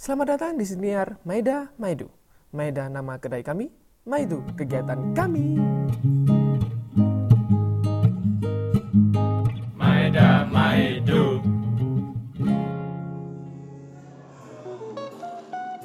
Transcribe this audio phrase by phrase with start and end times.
[0.00, 2.08] Selamat datang di Siniar Maida Maidu.
[2.56, 3.68] Maida nama kedai kami,
[4.08, 5.60] Maidu kegiatan kami.
[9.76, 11.44] Maeda Maidu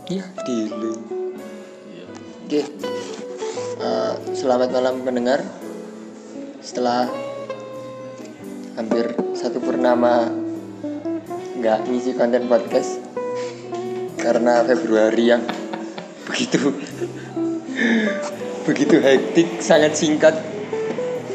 [0.07, 0.95] Iya, dulu.
[2.47, 2.61] Oke.
[3.83, 5.43] Eh, selamat malam pendengar.
[6.63, 7.11] Setelah
[8.79, 10.31] hampir satu purnama
[11.59, 13.03] nggak ngisi konten podcast
[14.25, 15.45] karena Februari yang
[16.25, 16.73] begitu
[18.65, 20.33] begitu hektik, sangat singkat.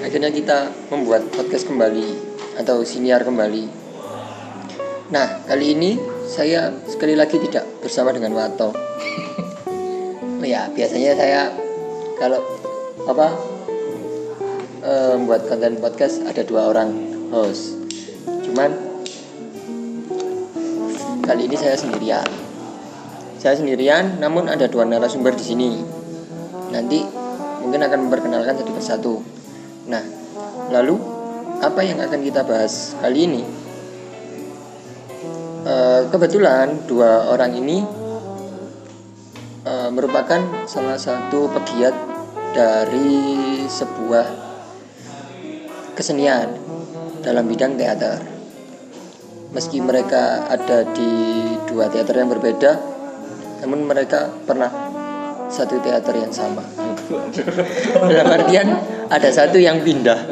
[0.02, 2.18] Akhirnya kita membuat podcast kembali
[2.58, 3.70] atau siniar kembali.
[5.14, 5.94] Nah, kali ini
[6.26, 8.74] saya sekali lagi tidak bersama dengan Wato.
[8.74, 11.42] Oh ya, biasanya saya
[12.18, 12.42] kalau
[13.06, 13.26] apa
[14.82, 16.90] eh, membuat konten podcast ada dua orang
[17.30, 17.78] host.
[18.42, 18.74] Cuman
[21.22, 22.49] kali ini saya sendirian.
[23.40, 25.80] Saya sendirian, namun ada dua narasumber di sini.
[26.76, 27.00] Nanti
[27.64, 29.14] mungkin akan memperkenalkan satu persatu.
[29.88, 30.04] Nah,
[30.68, 31.00] lalu
[31.64, 33.42] apa yang akan kita bahas kali ini?
[35.64, 37.80] Eh, kebetulan dua orang ini
[39.64, 41.96] eh, merupakan salah satu pegiat
[42.52, 44.26] dari sebuah
[45.96, 46.60] kesenian
[47.24, 48.20] dalam bidang teater.
[49.56, 51.12] Meski mereka ada di
[51.64, 52.99] dua teater yang berbeda,
[53.60, 54.70] namun mereka pernah
[55.50, 56.62] satu teater yang sama.
[58.06, 58.68] dalam artian
[59.10, 60.30] ada satu yang pindah.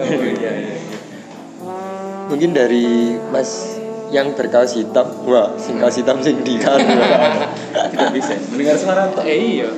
[2.28, 8.76] Mungkin dari Mas yang berkaos hitam, wah, sing kaos hitam sing di Tidak bisa mendengar
[8.80, 9.68] suara toh Eh iya.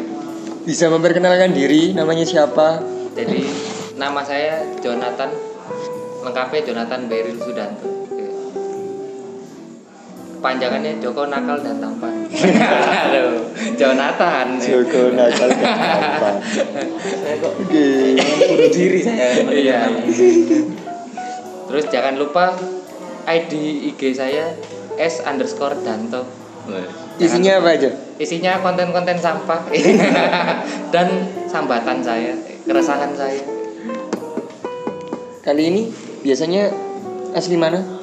[0.63, 2.85] Bisa memperkenalkan diri, namanya siapa?
[3.17, 3.49] Jadi
[3.99, 5.33] nama saya Jonathan.
[6.21, 7.89] Lengkapnya Jonathan Beril Sudanto.
[10.45, 12.20] Panjangannya Joko Nakal dan Tampan.
[12.31, 14.47] Aduh, Jonathan.
[14.63, 15.51] Joko nakal
[18.71, 19.81] diri saya Iya.
[21.71, 22.55] Terus jangan lupa
[23.27, 23.53] ID
[23.95, 24.55] IG saya
[24.95, 26.23] S underscore Danto.
[27.21, 27.91] Isinya apa aja?
[28.17, 29.69] Isinya konten-konten sampah
[30.95, 31.09] dan
[31.51, 32.33] sambatan saya,
[32.65, 33.43] keresahan saya.
[35.41, 35.83] Kali ini
[36.25, 36.73] biasanya
[37.37, 38.00] asli mana?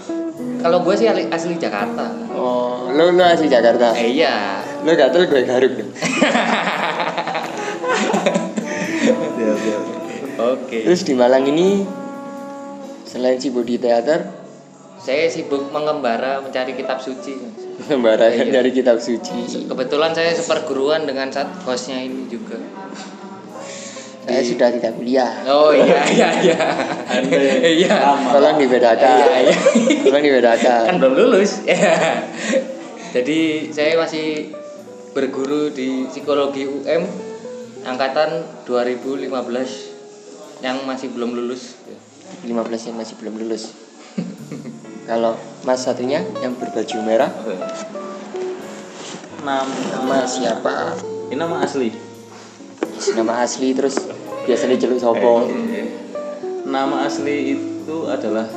[0.58, 2.06] Kalau gue sih asli, Jakarta.
[2.32, 3.94] Oh, lo lo asli Jakarta.
[3.94, 4.62] Eh, iya.
[4.82, 5.92] Lo gak tau gue garuk dong.
[10.38, 10.78] Oke.
[10.86, 11.82] Terus di Malang ini
[13.04, 14.46] selain sibuk di teater,
[14.98, 17.38] Saya sibuk mengembara mencari kitab suci.
[17.88, 18.60] membarakan Iya.
[18.60, 19.64] dari kitab suci.
[19.64, 22.58] Kebetulan saya seperguruan dengan saat hostnya ini juga.
[24.28, 25.32] Saya sudah tidak kuliah.
[25.48, 26.58] Oh iya iya iya.
[27.64, 27.96] Iya.
[28.36, 29.18] Tolong dibedakan.
[29.24, 29.56] Iya, iya.
[30.04, 30.82] Tolong dibedakan.
[30.84, 31.64] Kan belum lulus.
[33.16, 34.52] Jadi saya masih
[35.16, 37.08] berguru di psikologi UM
[37.88, 39.32] angkatan 2015
[40.60, 41.80] yang masih belum lulus.
[42.44, 42.52] 15
[42.92, 43.72] yang masih belum lulus.
[45.08, 47.32] Kalau Mas satunya yang berbaju merah,
[49.48, 50.92] Nama nama siapa?
[51.32, 52.07] ini nama asli.
[52.98, 53.96] Nama asli terus
[54.50, 55.46] biasa diceluk sopo.
[56.68, 58.50] Nama asli itu adalah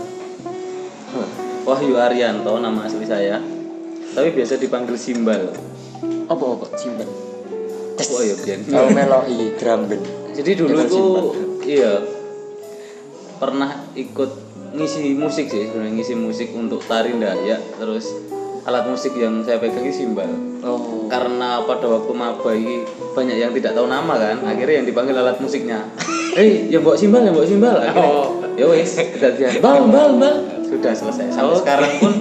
[1.69, 3.39] Wahyu Arianto nama asli saya.
[4.11, 5.53] Tapi biasa dipanggil Simbal.
[6.27, 7.07] Apa apa simpen.
[8.01, 8.61] Oh iya biyen.
[8.67, 10.05] Kalau meloi drum band.
[10.35, 11.27] Jadi dulu Simbal.
[11.69, 11.93] iya
[13.37, 14.31] pernah ikut
[14.75, 18.07] ngisi musik sih, sebenarnya ngisi musik untuk tari Dayak terus
[18.71, 20.31] alat musik yang saya pegang ini simbal.
[20.61, 21.09] Oh.
[21.09, 25.37] karena pada waktu maba ini banyak yang tidak tahu nama kan akhirnya yang dipanggil alat
[25.37, 25.83] musiknya
[26.39, 28.29] eh yang bawa simbal yang bawa simbal akhirnya Oh.
[28.55, 31.59] ya wes kejadian bal bal bal sudah selesai sampai Oh.
[31.59, 32.13] sekarang pun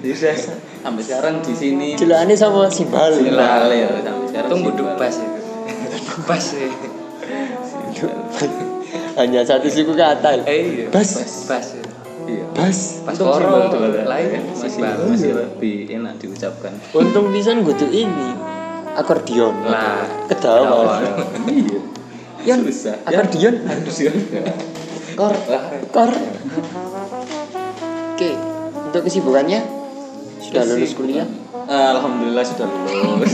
[0.00, 0.36] ya sudah
[0.82, 3.08] sampai sekarang di sini Celukane sama simbal.
[3.10, 5.40] simbal ya sampai sekarang Tunggu dubas itu.
[6.04, 6.68] Dubas ya.
[9.14, 10.42] Hanya satu suku kata.
[10.44, 10.86] Eh iya.
[10.90, 11.08] Bas.
[11.46, 11.66] Bas.
[11.72, 11.83] ya.
[12.26, 12.78] Iya Bas.
[13.02, 14.02] Pas Untung koro simbal tuh ada.
[14.06, 14.96] lain masih simbal.
[15.06, 18.30] masih lebih enak diucapkan Untung pisan kudu ini.
[18.94, 19.54] Akordion.
[19.66, 21.02] Lah, Kedawa.
[21.50, 21.82] iya
[22.46, 23.54] Yang susah akordion.
[23.66, 24.12] harus ya
[25.14, 25.34] Kor.
[25.90, 26.10] Kor.
[28.14, 28.30] Oke,
[28.86, 29.60] untuk kesibukannya
[30.38, 31.26] sudah lulus kuliah?
[31.64, 33.32] Alhamdulillah sudah lulus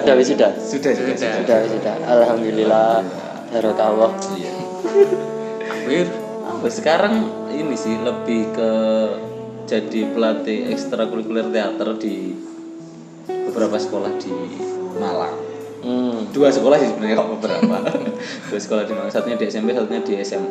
[0.00, 0.50] Sudah sudah.
[0.56, 1.32] sudah sudah Sudah.
[1.44, 1.94] Sudah sudah.
[2.06, 3.04] Alhamdulillah.
[3.48, 4.12] Barokah.
[5.88, 6.27] iya.
[6.58, 7.22] Apa sekarang
[7.54, 8.70] ini sih lebih ke
[9.70, 12.34] jadi pelatih ekstrakurikuler teater di
[13.30, 14.58] beberapa sekolah di
[14.98, 15.38] Malang.
[15.86, 16.26] Hmm.
[16.34, 17.76] Dua sekolah sih sebenarnya kok beberapa.
[18.50, 19.14] Dua sekolah di Malang.
[19.14, 20.50] Satunya di SMP, satunya di SMA.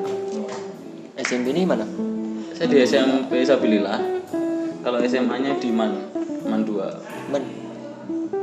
[1.19, 1.83] SMP ini mana?
[2.55, 3.99] Saya di SMP Sabilillah.
[4.87, 5.91] Kalau SMA-nya di Man.
[6.47, 7.51] Man 2 Man-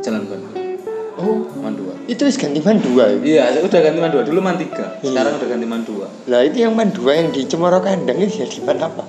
[0.04, 0.73] Jalan Bandung
[1.18, 3.48] oh Man 2 itu wis ganti man dua ya?
[3.48, 6.56] Iya, udah ganti Man 2 dulu Man 3 Sekarang udah ganti Man 2 Lah itu
[6.60, 9.04] yang man dua yang di Cemoro Kandang itu jadi man apa?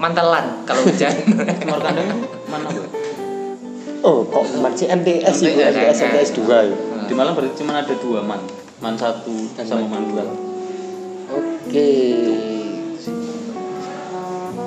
[0.00, 1.14] Mantelan kalau hujan.
[1.68, 2.10] Nomor kandang
[2.50, 2.90] mana apa?
[4.02, 6.76] Oh, kok man si MTS itu MTS, MTS MTS dua ya.
[7.06, 8.42] Di Malang berarti cuma ada dua Man
[8.82, 9.22] Man 1
[9.54, 10.52] Dan sama Man Man 2
[11.32, 11.92] Oke.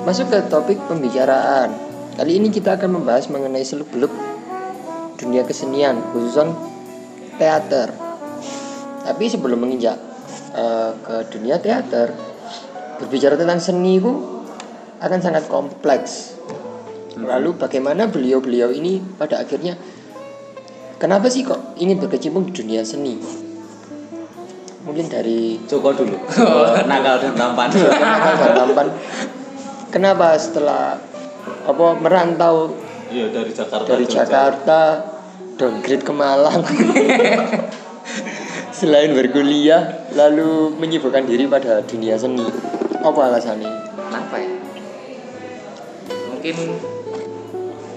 [0.02, 1.70] Masuk ke topik pembicaraan.
[2.16, 4.10] Kali ini kita akan membahas mengenai seluk-beluk
[5.20, 6.54] dunia kesenian, khususnya
[7.36, 7.88] teater.
[9.06, 9.96] Tapi sebelum menginjak
[10.56, 12.10] eh, ke dunia teater,
[12.98, 14.12] berbicara tentang seni itu
[15.00, 16.36] akan sangat kompleks.
[17.16, 19.76] Lalu bagaimana beliau-beliau ini pada akhirnya
[21.00, 23.16] kenapa sih kok ingin berkecimpung di dunia seni?
[24.86, 26.14] Mungkin dari Joko dulu
[26.90, 28.86] Nakal dan tampan Kenapa dan tampan?
[29.90, 30.94] Kenapa setelah
[31.66, 32.70] apa merantau
[33.10, 34.06] Iya dari Jakarta dari.
[34.06, 34.80] Jakarta
[35.56, 36.60] downgrade ke Malang
[38.76, 42.44] selain berkuliah lalu menyibukkan diri pada dunia seni
[43.00, 44.54] apa alasannya Kenapa ya?
[46.30, 46.56] Mungkin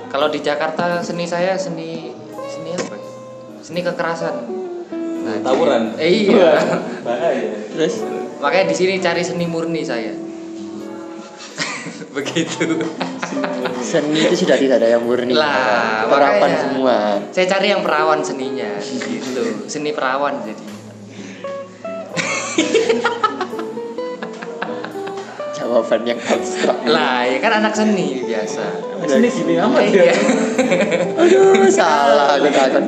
[0.10, 2.10] kalau di Jakarta seni saya seni
[2.50, 2.96] seni apa?
[2.98, 3.08] ya?
[3.62, 4.36] Seni kekerasan.
[5.20, 6.58] Nah, Tawuran Eh, iya.
[7.06, 8.02] Bahaya terus
[8.42, 10.16] Makanya di sini cari seni murni saya.
[12.16, 12.82] Begitu.
[13.80, 16.60] Seni itu sudah tidak ada yang murni Lah, harapan makanya.
[16.62, 16.98] semua
[17.32, 19.44] Saya cari yang perawan seninya, gitu.
[19.66, 20.66] Seni perawan jadi.
[25.56, 28.64] jawaban yang abstrak Lah, ya kan anak seni biasa.
[29.00, 30.12] Sini gini amat Iya.
[30.12, 30.16] ya
[31.16, 32.84] aduh salah aku takut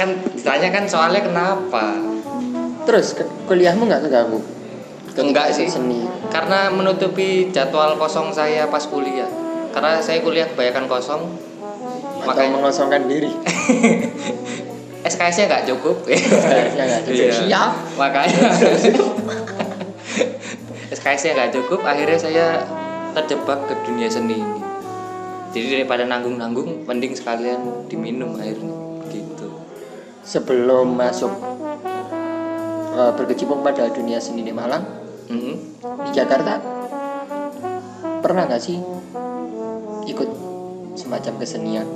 [0.00, 1.92] kan ditanya kan soalnya kenapa?
[2.88, 3.12] terus
[3.44, 5.68] kuliahmu nggak Ketika Enggak sih.
[5.68, 9.26] seni Karena menutupi jadwal kosong saya pas kuliah.
[9.74, 11.22] Karena saya kuliah kebanyakan kosong.
[12.20, 13.32] atau Makanya mengosongkan diri
[15.10, 15.96] SKS-nya nggak cukup.
[16.06, 17.26] SKS-nya nggak cukup.
[17.26, 17.32] Iya.
[17.32, 17.72] Siap.
[17.96, 18.40] Makanya
[20.96, 21.80] SKS-nya nggak cukup.
[21.82, 22.46] Akhirnya saya
[23.16, 24.60] terjebak ke dunia seni ini.
[25.50, 28.76] Jadi daripada nanggung-nanggung, mending sekalian diminum airnya.
[29.10, 29.50] Gitu.
[30.22, 31.34] sebelum masuk
[32.94, 35.54] eh, berkecimpung pada dunia seni di Malang Mhm.
[35.80, 36.58] di Jakarta
[38.20, 38.78] pernah nggak sih
[40.10, 40.30] ikut
[40.98, 41.88] semacam kesenian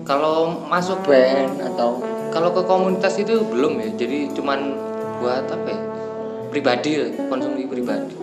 [0.00, 2.02] Kalau masuk band atau
[2.34, 3.88] kalau ke komunitas itu belum ya.
[3.94, 4.74] Jadi cuman
[5.22, 5.80] buat apa ya?
[6.50, 8.14] Pribadi, konsumsi pribadi.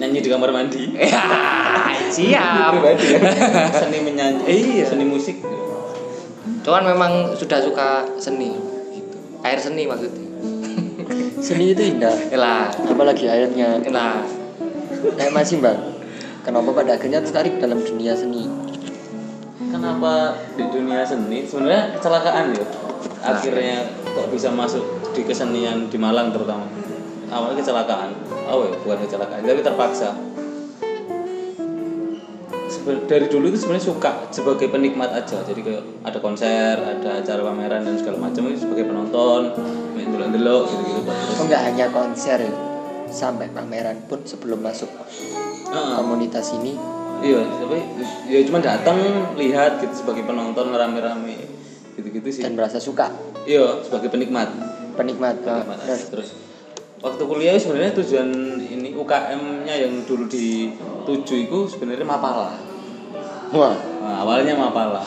[0.00, 1.24] Nyanyi di kamar mandi Ya,
[2.14, 2.78] siap.
[2.78, 3.20] Pribadi ya
[3.74, 4.84] Seni menyanyi Iya.
[4.88, 5.44] Seni musik
[6.64, 8.56] Cuman memang sudah suka seni.
[8.92, 9.16] Gitu.
[9.44, 10.27] Air seni maksudnya.
[11.40, 12.14] Seni itu indah.
[12.36, 13.80] Lah, apalagi airnya.
[13.88, 14.22] Lah.
[14.98, 15.78] kayak masih bang
[16.48, 18.48] kenapa pada akhirnya tertarik dalam dunia seni?
[19.68, 21.44] Kenapa di dunia seni?
[21.44, 22.66] Sebenarnya kecelakaan ya.
[23.20, 24.82] Akhirnya kok bisa masuk
[25.12, 26.64] di kesenian di Malang terutama.
[27.28, 28.10] Awalnya kecelakaan.
[28.48, 30.16] Oh ya bukan kecelakaan tapi terpaksa
[33.06, 35.40] dari dulu itu sebenarnya suka sebagai penikmat aja.
[35.42, 39.52] Jadi kayak ada konser ada acara pameran dan segala macam itu sebagai penonton
[39.92, 41.00] main delok-delok gitu-gitu.
[41.06, 42.52] Terus oh, nggak hanya konser ya,
[43.08, 44.88] sampai pameran pun sebelum masuk
[45.68, 45.94] Heeh.
[45.96, 46.74] komunitas ini.
[47.18, 47.78] Iya tapi
[48.30, 48.96] ya cuma datang
[49.34, 51.34] lihat gitu sebagai penonton rame-rame
[51.98, 52.42] gitu-gitu sih.
[52.46, 53.10] Dan merasa suka?
[53.42, 54.46] Iya sebagai penikmat.
[54.94, 56.06] Penikmat Penikmat Nah, aja.
[56.10, 56.34] terus
[56.98, 58.28] waktu kuliah sebenarnya tujuan
[58.58, 62.58] ini UKM-nya yang dulu dituju itu sebenarnya Mapala.
[63.54, 63.74] Wah.
[64.02, 65.02] Nah, awalnya Mapala.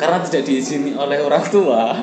[0.00, 1.96] Karena tidak diizini oleh orang tua.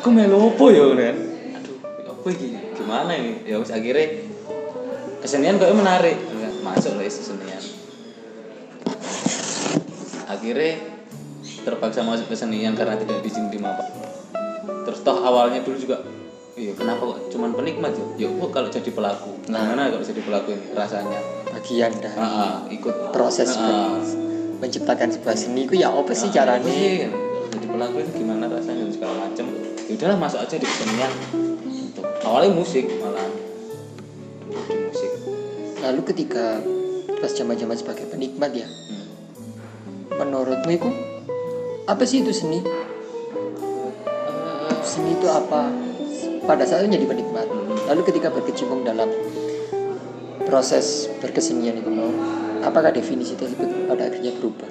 [0.00, 1.14] Aku melu apa ya kan
[1.62, 1.78] aduh
[2.10, 3.46] apa ini gimana ini?
[3.46, 4.18] Ya wis akhirnya
[5.22, 6.18] kesenian kok menarik.
[6.62, 7.62] Masuk lah kesenian.
[10.26, 10.72] Akhirnya
[11.62, 13.94] terpaksa masuk kesenian karena tidak diizin di Mapala.
[14.82, 16.02] Terus toh awalnya dulu juga
[16.52, 18.04] iya kenapa kok cuman penikmat ya?
[18.18, 19.30] Ya kok kalau jadi pelaku?
[19.42, 21.20] Gimana kalau jadi pelaku ini rasanya?
[21.50, 22.94] Bagian dari Ah, ah, ikut.
[23.10, 24.00] proses Ah, ah.
[24.58, 26.62] menciptakan sebuah seni itu ya apa sih Ah, caranya?
[26.62, 27.08] apa sih?
[27.50, 28.82] jadi pelaku itu gimana rasanya?
[28.82, 29.46] Dan segala macam
[29.82, 31.12] ya udahlah masuk aja di kesenian.
[32.22, 33.26] Awalnya musik malah.
[34.46, 35.10] Di musik.
[35.80, 36.62] Lalu ketika
[37.16, 39.06] pas zaman-zaman sebagai penikmat ya Hmm.
[40.16, 40.88] menurutmu itu
[41.84, 42.60] apa sih itu seni?
[44.82, 45.70] Seni itu apa
[46.46, 47.46] pada saat itu jadi penikmat.
[47.86, 49.08] Lalu ketika berkecimpung dalam
[50.46, 52.10] proses berkesenian itu mau
[52.62, 54.70] apakah definisi tersebut pada akhirnya berubah?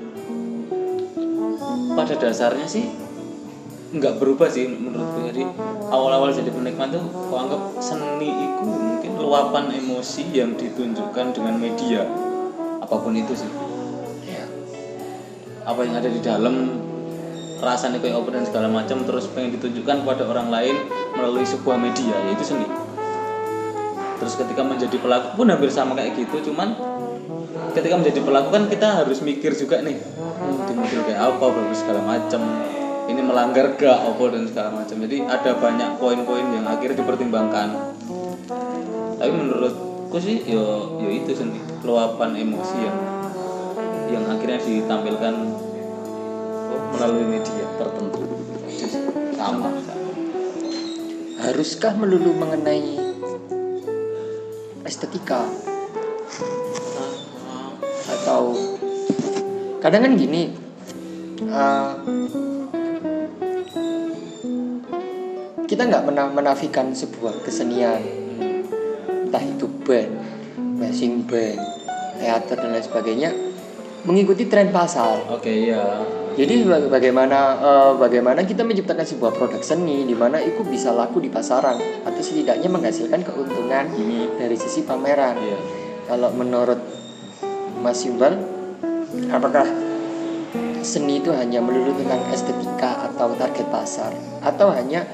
[1.92, 2.86] Pada dasarnya sih
[3.92, 5.28] nggak berubah sih menurutku.
[5.32, 5.44] Jadi
[5.92, 12.08] awal-awal jadi penikmat tuh aku anggap seni itu mungkin luapan emosi yang ditunjukkan dengan media.
[12.80, 13.52] Apa pun itu sih.
[14.28, 14.48] Ya.
[15.68, 16.56] Apa yang ada di dalam
[17.62, 20.76] rasanya kayak apa dan segala macam terus pengen ditunjukkan kepada orang lain
[21.14, 22.66] melalui sebuah media yaitu seni
[24.18, 26.74] terus ketika menjadi pelaku pun hampir sama kayak gitu cuman
[27.78, 31.78] ketika menjadi pelaku kan kita harus mikir juga nih hmm, di mobil kayak apa berbagai
[31.78, 32.42] segala macam
[33.12, 34.96] ini melanggar gak apa dan segala macam.
[35.04, 37.68] Jadi ada banyak poin-poin yang akhirnya dipertimbangkan.
[39.20, 42.98] Tapi menurutku sih yo yo itu seni luapan emosi yang
[44.12, 45.34] yang akhirnya ditampilkan
[46.96, 48.22] melalui media tertentu.
[49.36, 49.70] Sama.
[51.42, 53.00] Haruskah melulu mengenai
[54.86, 55.48] estetika?
[58.12, 58.54] Atau
[59.82, 60.54] kadang kan gini
[61.50, 61.98] uh,
[65.66, 68.04] kita nggak mena- menafikan sebuah kesenian.
[69.32, 70.12] Entah itu band,
[70.78, 71.58] marching band,
[72.20, 73.32] teater dan lain sebagainya
[74.06, 75.30] mengikuti tren pasar.
[75.30, 76.02] oke ya
[76.42, 81.22] Jadi baga- bagaimana eh, bagaimana kita menciptakan sebuah produk seni di mana itu bisa laku
[81.22, 83.86] di pasaran atau setidaknya menghasilkan keuntungan
[84.42, 85.38] dari sisi pameran.
[85.38, 85.58] iya.
[86.10, 86.82] Kalau menurut
[87.86, 88.42] Mas Yuval,
[89.30, 89.70] apakah
[90.82, 94.10] seni itu hanya melulu tentang estetika atau target pasar?
[94.42, 95.06] Atau hanya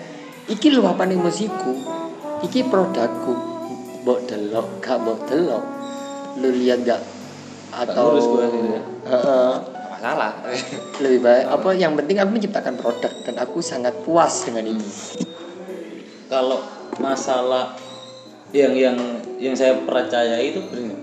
[0.48, 1.76] iki luapan emosiku,
[2.40, 3.36] iki produkku,
[4.08, 5.64] mbok delok, gak mbok delok,
[6.40, 7.04] lu lihat gak?
[7.76, 8.82] Atau gitu ya.
[9.98, 10.32] Masalah.
[11.02, 14.86] Lebih baik apa yang penting aku menciptakan produk dan aku sangat puas dengan itu
[16.28, 16.60] kalau
[17.00, 17.76] masalah
[18.52, 18.96] yang yang
[19.40, 20.96] yang saya percaya itu begini.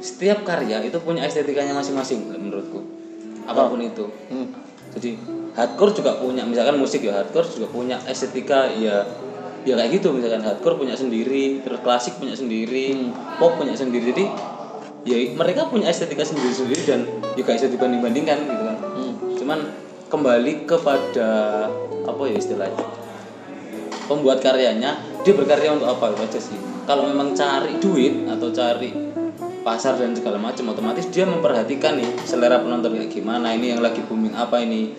[0.00, 2.80] Setiap karya itu punya estetikanya masing-masing menurutku.
[3.48, 4.06] Apa pun itu.
[4.30, 4.48] Hmm.
[4.92, 5.16] jadi
[5.56, 9.04] hardcore juga punya misalkan musik ya hardcore juga punya estetika ya
[9.64, 10.12] ya kayak gitu.
[10.12, 14.12] Misalkan hardcore punya sendiri terus klasik punya sendiri pop punya sendiri.
[14.12, 14.24] Jadi
[15.02, 17.00] ya mereka punya estetika sendiri-sendiri dan
[17.34, 18.78] juga bisa dibanding-bandingkan gitu kan.
[19.38, 19.58] Cuman
[20.08, 21.30] kembali kepada
[22.02, 22.84] apa ya istilahnya
[24.10, 26.58] pembuat karyanya dia berkarya untuk apa itu aja sih.
[26.82, 28.90] Kalau memang cari duit atau cari
[29.62, 34.02] pasar dan segala macam otomatis dia memperhatikan nih selera penonton kayak gimana ini yang lagi
[34.02, 34.90] booming apa ini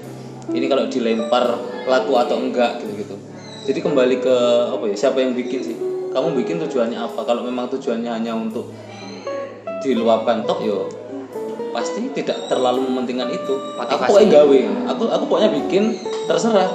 [0.56, 3.16] ini kalau dilempar laku atau enggak gitu gitu
[3.64, 4.36] jadi kembali ke
[4.76, 5.78] apa ya siapa yang bikin sih?
[6.12, 7.24] Kamu bikin tujuannya apa?
[7.24, 8.68] Kalau memang tujuannya hanya untuk
[9.84, 10.88] diluapkan tok yo
[11.70, 13.54] pasti tidak terlalu mementingkan itu.
[13.76, 14.08] Aku Motivasi.
[14.08, 14.60] pokoknya gawe.
[14.90, 15.84] Aku aku pokoknya bikin
[16.24, 16.70] terserah.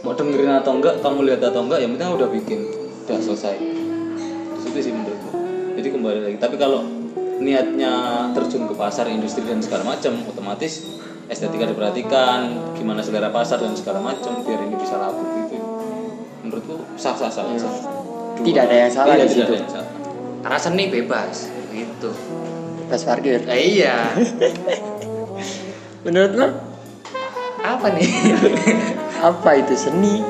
[0.00, 2.60] Mau dengerin atau enggak kamu lihat atau enggak yang penting aku udah bikin
[3.04, 3.54] udah selesai.
[4.62, 5.30] Itu sih menurutku.
[5.74, 6.36] Jadi kembali lagi.
[6.38, 6.80] Tapi kalau
[7.38, 7.92] niatnya
[8.32, 10.86] terjun ke pasar industri dan segala macam otomatis
[11.26, 12.38] estetika diperhatikan
[12.72, 15.56] gimana selera pasar dan segala macam biar ini bisa laku gitu.
[16.40, 17.74] Menurutku sah sah sah sah
[18.34, 19.44] Tidak ada yang salah Iya, di tidak situ.
[19.44, 19.90] ada yang salah.
[20.40, 21.36] karena seni bebas
[21.68, 22.10] gitu
[22.92, 24.04] Bebas parkir Eh, iya
[26.04, 26.48] menurut lo
[27.64, 28.36] apa nih
[29.32, 30.20] apa itu seni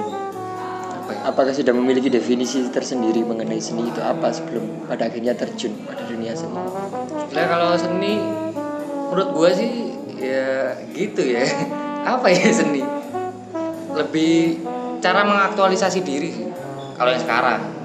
[0.94, 1.20] apa ya?
[1.26, 6.38] apakah sudah memiliki definisi tersendiri mengenai seni itu apa sebelum pada akhirnya terjun pada dunia
[6.38, 6.54] seni
[7.34, 8.22] Lah kalau seni
[9.10, 11.42] menurut gua sih ya gitu ya.
[12.14, 12.82] Apa ya seni?
[13.90, 14.62] Lebih
[15.02, 16.46] cara mengaktualisasi diri sih.
[16.94, 17.81] Kalau yang sekarang.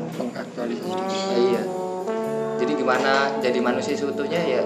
[2.88, 4.64] Gimana jadi manusia seutuhnya ya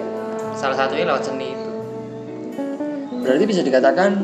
[0.54, 1.70] salah satunya lewat seni itu.
[3.18, 4.22] berarti bisa dikatakan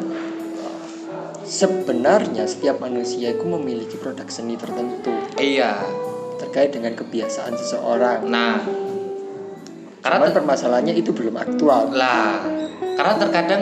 [1.41, 5.09] sebenarnya setiap manusia itu memiliki produk seni tertentu
[5.41, 5.81] Iya.
[6.37, 8.61] terkait dengan kebiasaan seseorang Nah,
[10.05, 12.45] karena Cuman permasalahannya itu belum aktual lah
[13.01, 13.61] karena terkadang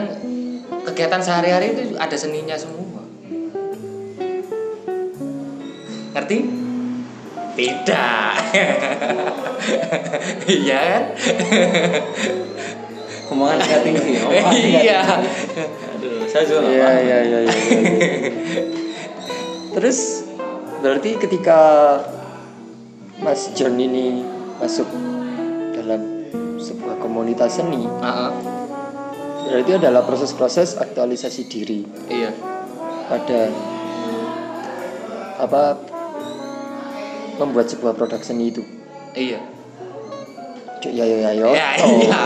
[0.84, 3.00] kegiatan sehari-hari itu ada seninya semua.
[6.12, 6.65] Ngerti?
[7.56, 8.32] Tidak.
[10.46, 11.02] Iya kan?
[13.26, 14.10] omongan tingkat tinggi
[14.86, 15.00] Iya.
[15.96, 17.54] aduh saya juga Iya iya iya iya.
[17.56, 18.30] iya.
[19.74, 19.98] Terus
[20.78, 21.60] berarti ketika
[23.18, 24.22] Mas John ini
[24.56, 24.86] masuk
[25.72, 26.00] dalam
[26.56, 28.30] sebuah komunitas seni, Heeh.
[29.48, 32.30] berarti adalah proses-proses aktualisasi diri Iya.
[33.08, 33.40] pada
[35.36, 35.62] apa
[37.36, 38.62] membuat sebuah produk seni itu.
[39.16, 39.40] Iya.
[40.80, 41.48] Cuk, ya ya ya yo.
[41.56, 42.00] Ya, Oh.
[42.04, 42.22] iya.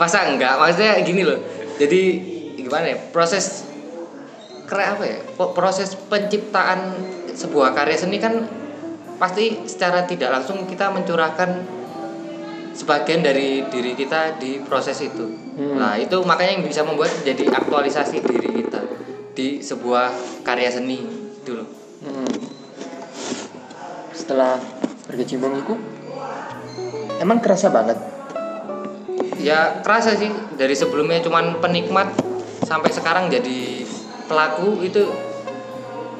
[0.00, 0.58] Masa enggak?
[0.58, 1.38] Maksudnya gini loh.
[1.78, 2.02] Jadi
[2.58, 2.98] gimana ya?
[3.14, 3.66] Proses
[4.66, 5.18] keren apa ya?
[5.34, 6.94] Proses penciptaan
[7.34, 8.46] sebuah karya seni kan
[9.18, 11.62] pasti secara tidak langsung kita mencurahkan
[12.74, 15.30] sebagian dari diri kita di proses itu.
[15.54, 15.78] Hmm.
[15.78, 18.82] Nah, itu makanya yang bisa membuat menjadi aktualisasi diri kita
[19.34, 20.10] di sebuah
[20.42, 21.23] karya seni
[24.24, 24.56] Setelah
[25.04, 25.76] berkecimpung itu
[27.20, 28.00] emang kerasa banget?
[29.36, 30.32] Ya kerasa sih.
[30.56, 32.08] Dari sebelumnya cuman penikmat
[32.64, 33.84] sampai sekarang jadi
[34.24, 35.12] pelaku itu.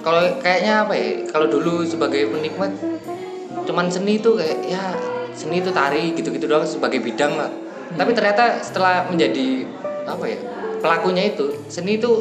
[0.05, 1.25] Kalau kayaknya apa ya?
[1.33, 2.77] Kalau dulu sebagai penikmat
[3.65, 4.93] cuman seni itu kayak ya
[5.33, 7.49] seni itu tari gitu-gitu doang sebagai bidang lah.
[7.97, 9.65] Tapi ternyata setelah menjadi
[10.05, 10.37] apa ya
[10.85, 12.21] pelakunya itu seni itu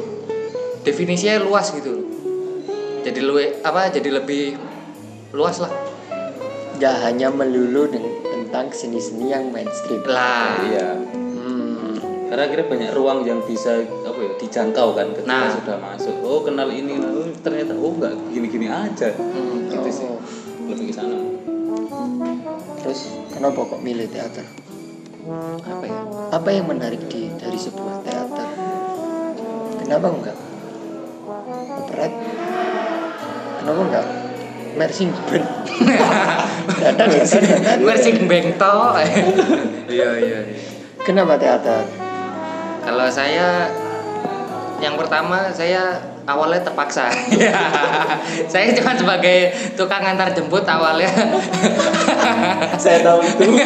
[0.88, 2.08] definisinya luas gitu.
[3.04, 3.36] Jadi lu
[3.68, 4.72] apa jadi lebih
[5.34, 5.74] luas lah
[6.74, 7.86] Nggak hanya melulu
[8.24, 10.02] tentang seni-seni yang mainstream.
[10.04, 11.98] lah iya Hmm.
[12.28, 15.54] karena akhirnya banyak ruang yang bisa apa ya dijangkau kan ketika Nah.
[15.54, 19.70] sudah masuk oh kenal ini oh, ternyata oh nggak gini-gini aja Hmm.
[19.70, 20.20] gitu sih Oh.
[20.66, 21.18] lebih ke sana
[22.80, 23.00] Terus
[23.30, 24.44] kenapa kok milih teater?
[25.64, 26.00] apa ya
[26.32, 28.48] Apa yang menarik di dari sebuah teater?
[29.80, 30.38] Kenapa enggak
[31.80, 32.12] operet?
[33.58, 34.06] Kenapa enggak
[36.80, 37.78] dadan, dadan.
[37.84, 38.96] versi bengto
[39.92, 40.62] iya iya iya.
[41.04, 41.84] Kenapa teater?
[42.84, 43.72] kalau saya
[44.84, 45.96] yang pertama saya
[46.28, 47.08] awalnya terpaksa
[48.52, 51.08] saya cuma sebagai tukang antar jemput awalnya
[52.84, 53.48] saya tahu itu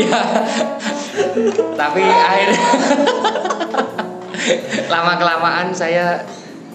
[0.00, 0.20] iya
[1.76, 2.64] tapi akhirnya
[4.88, 6.24] lama kelamaan saya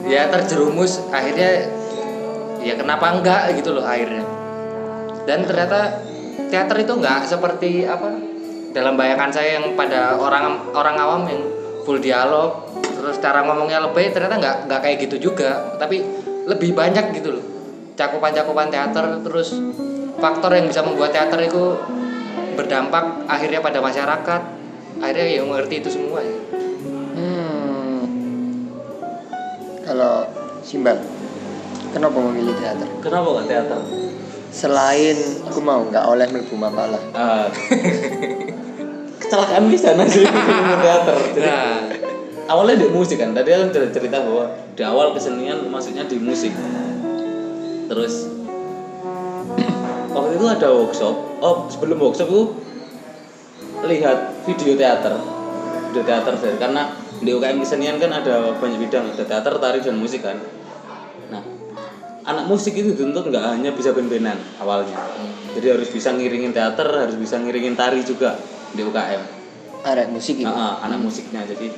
[0.05, 1.65] ya terjerumus akhirnya
[2.61, 4.23] ya kenapa enggak gitu loh akhirnya.
[5.27, 6.01] Dan ternyata
[6.47, 8.15] teater itu enggak seperti apa
[8.71, 11.41] dalam bayangan saya yang pada orang orang awam yang
[11.83, 15.75] full dialog terus cara ngomongnya lebih ternyata enggak enggak kayak gitu juga.
[15.75, 16.03] Tapi
[16.47, 17.45] lebih banyak gitu loh.
[17.97, 19.57] Cakupan-cakupan teater terus
[20.17, 21.75] faktor yang bisa membuat teater itu
[22.55, 24.41] berdampak akhirnya pada masyarakat.
[24.97, 26.37] Akhirnya ya mengerti itu semua ya.
[27.13, 28.01] Hmm.
[29.85, 30.25] Kalau
[30.67, 30.99] Simbal,
[31.93, 32.87] kenapa memilih teater?
[32.99, 33.79] kenapa kok teater?
[34.47, 37.03] Selain aku mau nggak oleh melbu mapalah.
[37.13, 37.47] Ah.
[39.27, 41.17] kecelakaan di sana sih film teater.
[41.35, 41.83] Jadi nah.
[42.47, 46.55] awalnya di musik kan tadi kan cerita bahwa di awal kesenian maksudnya di musik.
[47.91, 48.31] Terus
[50.15, 51.15] waktu itu ada workshop.
[51.43, 52.43] Oh sebelum workshop itu
[53.83, 55.19] lihat video teater.
[55.91, 56.83] Video teater dari karena
[57.19, 60.37] di UKM kesenian kan ada banyak bidang ada teater tari dan musik kan
[62.27, 64.99] anak musik itu dituntut nggak hanya bisa ben-benan awalnya.
[65.55, 68.35] Jadi harus bisa ngiringin teater harus bisa ngiringin tari juga
[68.75, 69.23] di UKM
[69.87, 70.45] Arek musik itu.
[70.45, 71.47] Nah, ah, anak musiknya.
[71.47, 71.71] Jadi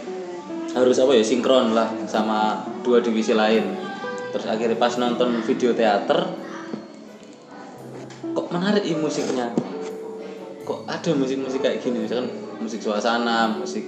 [0.74, 3.78] harus apa ya sinkron lah sama dua divisi lain.
[4.34, 6.26] Terus akhirnya pas nonton video teater
[8.34, 9.54] kok menarik ini musiknya?
[10.66, 12.10] Kok ada musik-musik kayak gini?
[12.10, 13.86] Misalkan musik suasana musik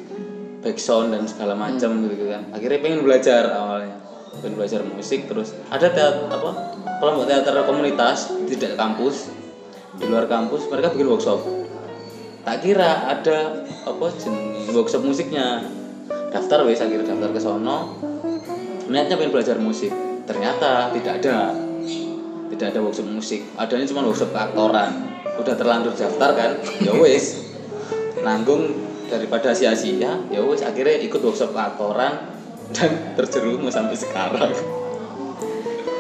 [0.61, 2.53] background dan segala macam gitu kan.
[2.53, 4.00] Akhirnya pengen belajar awalnya
[4.39, 9.41] pengen belajar musik terus ada teater apa kelompok teater komunitas tidak kampus
[9.97, 11.39] di luar kampus mereka bikin workshop.
[12.41, 15.61] Tak kira ada apa jenis workshop musiknya.
[16.31, 17.99] Daftar wes akhirnya daftar ke sono.
[18.87, 19.91] Niatnya pengen belajar musik.
[20.23, 21.51] Ternyata tidak ada.
[22.47, 23.43] Tidak ada workshop musik.
[23.59, 26.51] Adanya cuma workshop keaktoran udah terlanjur daftar kan?
[26.79, 27.51] Ya wes
[28.23, 28.73] nanggung
[29.11, 30.23] daripada sia-sia.
[30.31, 32.40] Ya wes akhirnya ikut workshop keaktoran
[32.71, 34.51] dan terjerumus sampai sekarang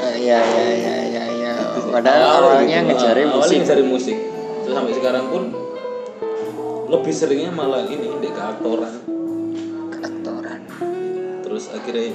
[0.01, 1.53] Iya iya iya iya iya.
[1.87, 2.89] Padahal awalnya gitu.
[2.89, 3.57] ngejarin Ah, awalnya musik.
[3.59, 4.17] ngejarin musik
[4.61, 5.43] terus sampai sekarang pun
[6.87, 8.93] lebih seringnya malah ini di keaktoran
[9.95, 10.59] Aktoran.
[11.41, 12.11] terus akhirnya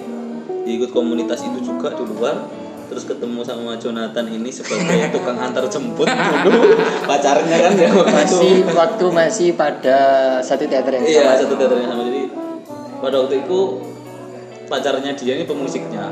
[0.64, 2.46] ikut komunitas itu juga di luar
[2.86, 4.78] terus ketemu sama Jonathan ini sebagai
[5.14, 6.06] tukang antar jemput
[6.44, 6.62] dulu
[7.02, 8.72] pacarnya kan ya waktu Masih itu.
[8.72, 9.98] waktu masih pada
[10.40, 11.40] satu teater yang iya sama.
[11.40, 12.22] satu teaternya sama jadi
[12.96, 13.58] pada waktu itu
[14.66, 16.10] pacarnya dia ini pemusiknya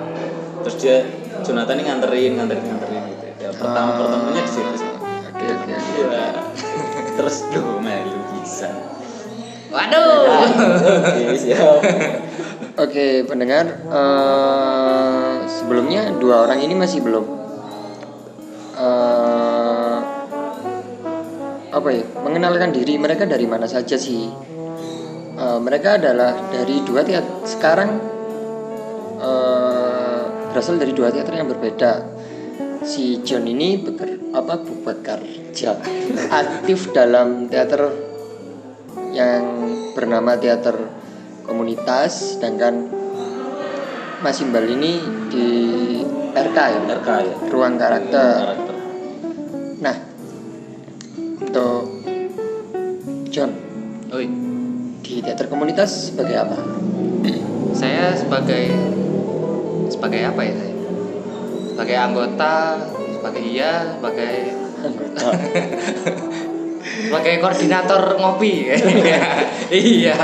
[0.63, 1.05] terus dia
[1.43, 3.97] Jonathan ini nganterin nganterin nganterin gitu ya pertama Ah.
[4.01, 4.91] pertamanya di situ sih
[5.35, 5.73] Oke oke.
[5.73, 5.75] oke.
[5.75, 6.25] iya
[7.15, 8.71] terus lu melu bisa
[9.69, 10.27] waduh
[11.03, 11.79] oke siap
[12.75, 17.23] Oke pendengar, eh, sebelumnya dua orang ini masih belum
[18.75, 19.99] eh,
[21.71, 24.27] apa ya mengenalkan diri mereka dari mana saja sih?
[25.35, 27.91] Eh, mereka adalah dari dua teater sekarang
[29.25, 31.93] eh, berasal dari dua teater yang berbeda.
[32.85, 35.81] Si John ini beker, apa bekerja
[36.29, 37.89] aktif dalam teater
[39.17, 39.45] yang
[39.97, 40.77] bernama teater
[41.49, 42.93] komunitas sedangkan
[44.21, 45.01] Mas Imbal ini
[45.33, 45.49] di
[46.35, 46.81] RK ya?
[47.01, 47.35] RK ya.
[47.49, 48.37] Ruang karakter.
[48.53, 48.77] Karakter.
[49.81, 49.97] Nah
[51.41, 51.83] untuk
[53.33, 53.51] John
[54.15, 54.31] Oi,
[55.03, 56.55] di teater komunitas sebagai apa
[57.75, 58.71] saya sebagai
[59.91, 60.55] sebagai apa ya?
[60.55, 60.75] Saya?
[61.75, 62.55] Sebagai anggota,
[63.19, 64.35] sebagai iya, sebagai
[64.81, 65.27] anggota.
[66.85, 68.53] Sebagai koordinator ngopi.
[69.75, 70.15] Iya.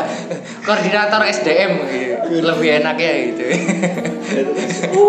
[0.62, 2.44] Koordinator SDM gitu.
[2.44, 3.44] lebih enak ya gitu.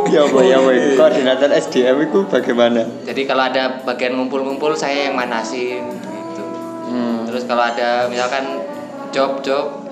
[0.10, 0.95] Ya apa ya itu?
[0.95, 2.88] Koordinator SDM itu bagaimana?
[3.06, 6.43] Jadi kalau ada bagian ngumpul-ngumpul saya yang manasin gitu.
[6.89, 7.27] Hmm.
[7.27, 8.63] terus kalau ada misalkan
[9.12, 9.84] job-job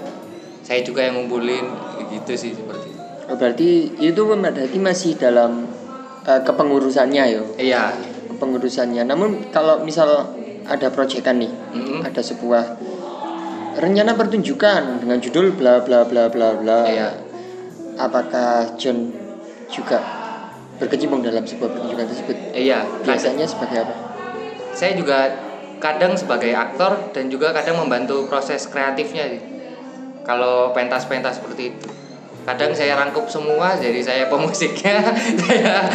[0.63, 3.01] saya juga yang ngumpulin gitu sih seperti itu.
[3.29, 3.69] Oh, berarti
[4.01, 5.69] itu berarti masih dalam
[6.25, 7.93] eh, kepengurusannya yo iya
[8.29, 10.33] kepengurusannya namun kalau misal
[10.65, 12.01] ada proyekan nih Mm-mm.
[12.05, 12.77] ada sebuah
[13.77, 17.09] rencana pertunjukan dengan judul bla bla bla bla bla Iya.
[18.01, 19.13] apakah John
[19.69, 20.01] juga
[20.81, 23.95] berkecimpung dalam sebuah pertunjukan tersebut iya biasanya sebagai apa
[24.73, 29.39] saya juga kadang sebagai aktor dan juga kadang membantu proses kreatifnya.
[30.27, 31.87] Kalau pentas-pentas seperti itu.
[32.49, 35.05] Kadang saya rangkup semua jadi saya pemusiknya,
[35.45, 35.85] saya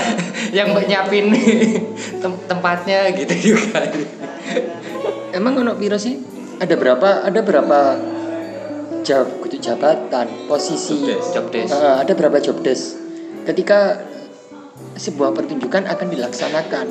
[0.54, 1.34] yang nyiapin
[2.22, 3.82] tem- tempatnya gitu juga.
[5.34, 6.14] emang ono piro sih
[6.62, 7.98] ada berapa ada berapa
[9.02, 11.30] jab kudu jabatan posisi Job desk.
[11.34, 11.74] Job desk.
[11.74, 13.02] Eh, ada berapa job desk
[13.50, 13.98] ketika
[14.94, 16.86] sebuah pertunjukan akan dilaksanakan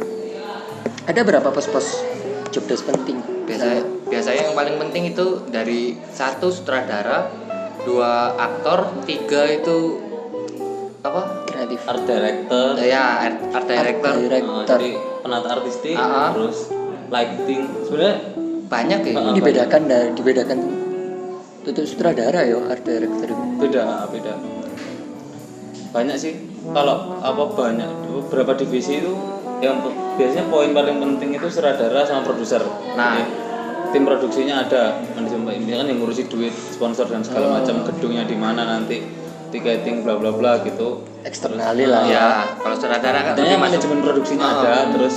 [1.07, 2.03] ada berapa pos-pos
[2.51, 7.27] job desk penting Biasa, biasanya yang paling penting itu dari satu sutradara,
[7.83, 9.99] dua aktor, tiga itu
[11.03, 11.43] apa?
[11.43, 14.11] kreatif art director Ya art, art director.
[14.15, 14.91] Art uh, director jadi
[15.23, 16.29] penata artistik Ah, ah.
[16.35, 16.57] terus
[17.11, 18.15] lighting sebenarnya
[18.71, 19.13] Banyak ya.
[19.19, 20.57] Ah, dibedakan dari dibedakan
[21.63, 24.33] untuk sutradara ya art director beda beda
[25.93, 26.33] banyak sih
[26.73, 29.13] kalau apa banyak beberapa divisi itu
[29.63, 29.79] yang
[30.19, 32.59] biasanya poin paling penting itu sutradara sama produser
[32.99, 33.15] Nah.
[33.19, 33.42] Jadi,
[33.93, 38.33] tim produksinya ada manajemen ini kan yang ngurusi duit sponsor dan segala macam gedungnya di
[38.33, 39.05] mana nanti
[39.53, 41.05] tiketing bla bla bla gitu.
[41.21, 42.03] Eksternali lah.
[42.09, 43.61] Ya, kalau sutradara kan masuk.
[43.61, 44.53] manajemen produksinya Ah.
[44.65, 45.15] ada, terus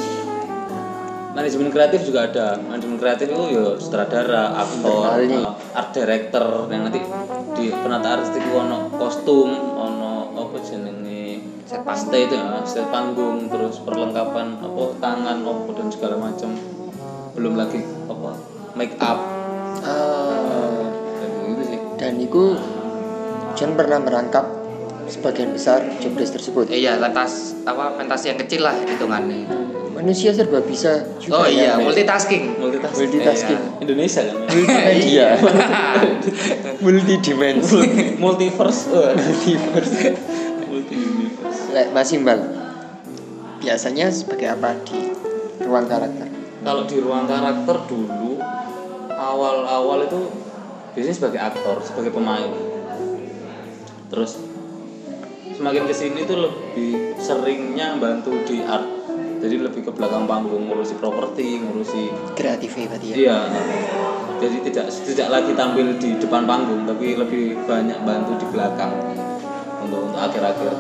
[1.33, 2.61] manajemen kreatif juga ada.
[2.61, 7.01] Manajemen kreatif itu ya sutradara, aktor, uh, art director yang nanti
[7.57, 11.41] di penata artistik itu ono kostum, ono apa jenenge?
[11.67, 16.55] Set paste itu ya, set panggung, terus perlengkapan apa tangan, apa dan segala macam.
[17.35, 19.19] Belum lagi apa make up
[19.79, 20.83] Ah,
[21.17, 21.79] dan gitu sih.
[21.97, 22.43] dan itu
[23.55, 24.45] John pernah merangkap
[25.07, 29.47] sebagian besar job desk tersebut Iya, lantas apa fantasi yang kecil lah hitungannya.
[29.93, 31.81] manusia serba bisa juga Oh iya, ya.
[31.81, 32.59] multitasking.
[32.59, 33.01] Multitasking.
[33.07, 33.61] Multitasking.
[33.73, 34.37] Eh, Indonesia kan.
[34.45, 35.29] multimedia
[36.79, 37.81] multidimensi
[38.17, 38.83] Multiverse.
[38.89, 39.97] Oh, multiverse.
[40.67, 41.61] Multi universe.
[41.71, 42.41] Lek, Mas Imbal
[43.57, 45.11] biasanya sebagai apa di
[45.61, 46.29] ruang karakter
[46.61, 48.39] kalau di ruang karakter dulu
[49.33, 50.21] awal-awal itu
[50.95, 52.51] biasanya sebagai aktor sebagai pemain.
[54.13, 54.39] Terus
[55.57, 58.87] semakin ke sini tuh lebih seringnya bantu di art.
[59.37, 63.17] Jadi lebih ke belakang panggung ngurusi properti ngurusi kreatif ya berarti ya?
[63.17, 63.39] Iya.
[64.37, 68.93] Jadi tidak tidak lagi tampil di depan panggung tapi lebih banyak bantu di belakang
[69.85, 70.73] untuk untuk akhir-akhir.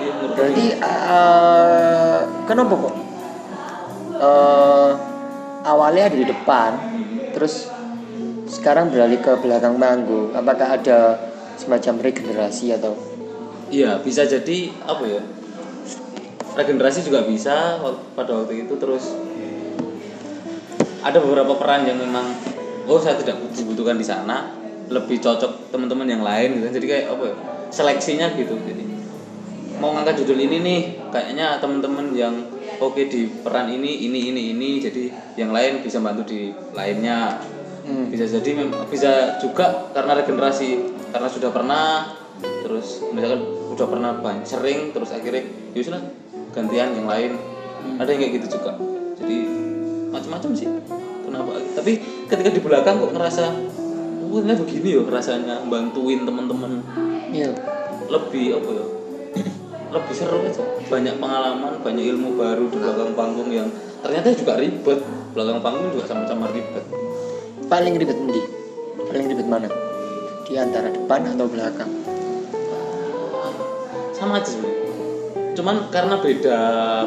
[0.00, 2.94] Iya, berarti eh, kenapa kok
[4.14, 4.90] Eh,
[5.64, 6.70] awalnya ada di depan
[7.32, 7.72] terus
[8.46, 11.18] sekarang beralih ke belakang panggung apakah ada
[11.58, 12.94] semacam regenerasi atau
[13.74, 15.22] Iya, bisa jadi apa ya?
[16.54, 17.82] Regenerasi juga bisa
[18.14, 19.10] pada waktu itu terus
[21.02, 22.38] ada beberapa peran yang memang
[22.86, 24.54] oh saya tidak dibutuhkan di sana,
[24.92, 26.70] lebih cocok teman-teman yang lain gitu.
[26.70, 27.34] Jadi kayak apa ya?
[27.74, 28.54] Seleksinya gitu.
[28.62, 28.84] Jadi
[29.82, 32.34] mau ngangkat judul ini nih, kayaknya teman-teman yang
[32.90, 35.04] oke di peran ini ini ini ini jadi
[35.40, 37.40] yang lain bisa bantu di lainnya.
[37.84, 38.08] Hmm.
[38.08, 40.68] bisa jadi bisa juga karena regenerasi
[41.12, 42.16] karena sudah pernah
[42.64, 43.44] terus misalkan
[43.76, 45.44] udah pernah banyak sering terus akhirnya
[45.76, 46.00] ya sudah
[46.56, 47.36] gantian yang lain.
[48.00, 48.80] Ada yang kayak gitu juga.
[49.20, 49.36] Jadi
[50.08, 50.68] macam-macam sih.
[51.28, 51.60] Kenapa?
[51.76, 51.92] Tapi
[52.24, 53.44] ketika di belakang kok ngerasa
[54.32, 56.80] oh ini begini ya rasanya bantuin teman-teman.
[57.36, 57.52] Iya.
[58.08, 58.84] Lebih apa ya
[59.94, 60.62] lebih seru aja.
[60.90, 63.70] Banyak pengalaman banyak ilmu baru di belakang panggung yang
[64.02, 65.00] ternyata juga ribet.
[65.32, 66.84] Belakang panggung juga sama-sama ribet.
[67.70, 68.42] Paling ribet di
[68.98, 69.70] paling ribet mana?
[70.44, 71.90] Di antara depan atau belakang?
[74.10, 74.82] Sama aja sebenarnya.
[75.54, 76.58] Cuman karena beda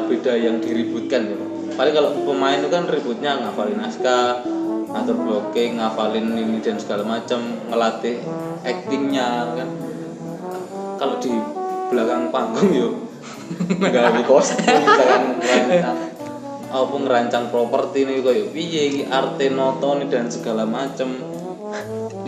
[0.08, 1.36] beda yang diributkan ya
[1.78, 4.42] paling kalau pemain itu kan ributnya ngafalin naskah
[4.90, 7.38] ngatur blocking ngafalin ini dan segala macam
[7.70, 8.18] ngelatih
[8.66, 9.68] actingnya kan.
[10.98, 11.30] Kalau di
[11.88, 12.92] belakang panggung yuk
[13.80, 15.98] nggak ada kostum misalkan ngerancang
[16.68, 19.02] apa ngerancang properti nih kayak piye iki?
[19.08, 21.16] Arte noto nih dan segala macam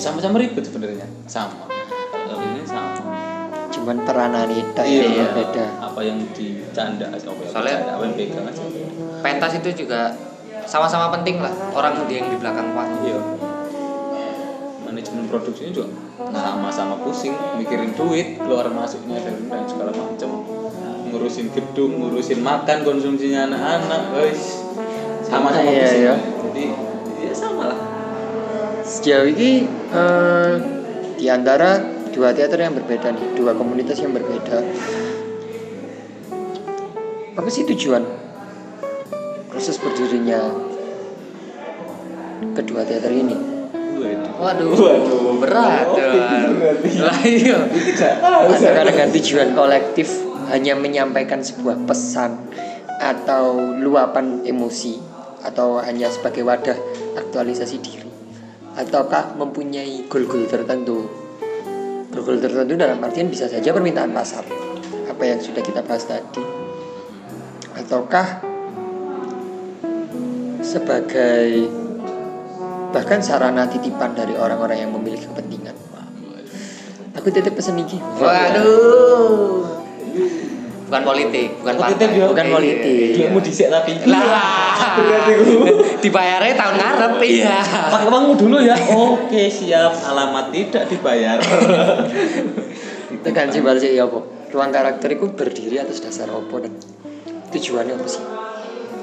[0.01, 1.05] sama-sama ribet sebenarnya.
[1.29, 1.68] Sama.
[1.68, 3.05] Kalau ini sama.
[3.68, 5.64] Cuman peranan itu iya, ya beda.
[5.85, 7.12] Apa yang dicanda?
[7.12, 8.62] Apa yang Soalnya- apa yang pegang aja?
[9.20, 10.16] pentas itu juga
[10.64, 11.53] sama-sama penting lah.
[11.77, 13.05] Orang dia yang di belakang panggung.
[13.05, 13.20] Iya
[14.90, 20.31] manajemen produksinya juga sama-sama pusing mikirin duit keluar masuknya dan, dan segala macam
[21.11, 24.66] ngurusin gedung ngurusin makan konsumsinya anak-anak guys
[25.22, 26.14] sama-sama Iya, pusing iya.
[26.50, 26.64] jadi
[27.22, 27.81] ya sama lah
[28.90, 30.55] Sejauh ini eh,
[31.14, 31.79] di antara
[32.11, 34.66] dua teater yang berbeda nih, dua komunitas yang berbeda.
[37.38, 38.03] Apa sih tujuan
[39.46, 40.42] proses berdirinya
[42.59, 43.60] kedua teater ini?
[44.01, 44.73] Waduh.
[44.73, 45.37] waduh.
[45.41, 46.49] berat Tuan.
[47.05, 47.59] lah iya.
[48.85, 50.09] Dengan tujuan kolektif
[50.49, 52.51] hanya menyampaikan sebuah pesan
[53.01, 55.01] atau luapan emosi
[55.41, 56.77] atau hanya sebagai wadah
[57.17, 58.11] aktualisasi diri?
[58.77, 61.09] Ataukah mempunyai goal-goal tertentu?
[62.13, 64.45] Goal-goal tertentu dalam artian bisa saja permintaan pasar
[65.09, 66.41] apa yang sudah kita bahas tadi.
[67.77, 68.41] Ataukah
[70.61, 71.80] sebagai
[72.90, 75.74] bahkan sarana titipan dari orang-orang yang memiliki kepentingan.
[77.18, 79.66] Aku titip pesan ini waduh.
[80.90, 82.18] Bukan politik bukan Politik partai.
[82.18, 82.26] ya?
[82.26, 82.55] bukan Iya.
[82.55, 83.11] politik.
[83.14, 83.92] Duitmu dhisik tapi.
[84.11, 84.74] Lah.
[86.03, 87.62] Dibayarnya tahun ngarep iya.
[87.94, 88.74] pakai uangmu dulu ya.
[88.90, 89.94] Oke siap.
[90.03, 91.38] Alamat tidak dibayar.
[93.11, 94.18] Itu kan sih balik ya apa?
[94.50, 96.74] Ruang karakter itu berdiri atas dasar apa dan
[97.55, 98.22] tujuannya apa sih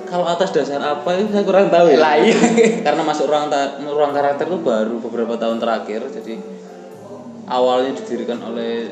[0.07, 1.99] kalau atas dasar apa itu saya kurang tahu ya.
[1.99, 2.35] Lah, iya.
[2.87, 6.39] karena masuk ruang ta- ruang karakter itu baru beberapa tahun terakhir jadi
[7.47, 8.91] awalnya didirikan oleh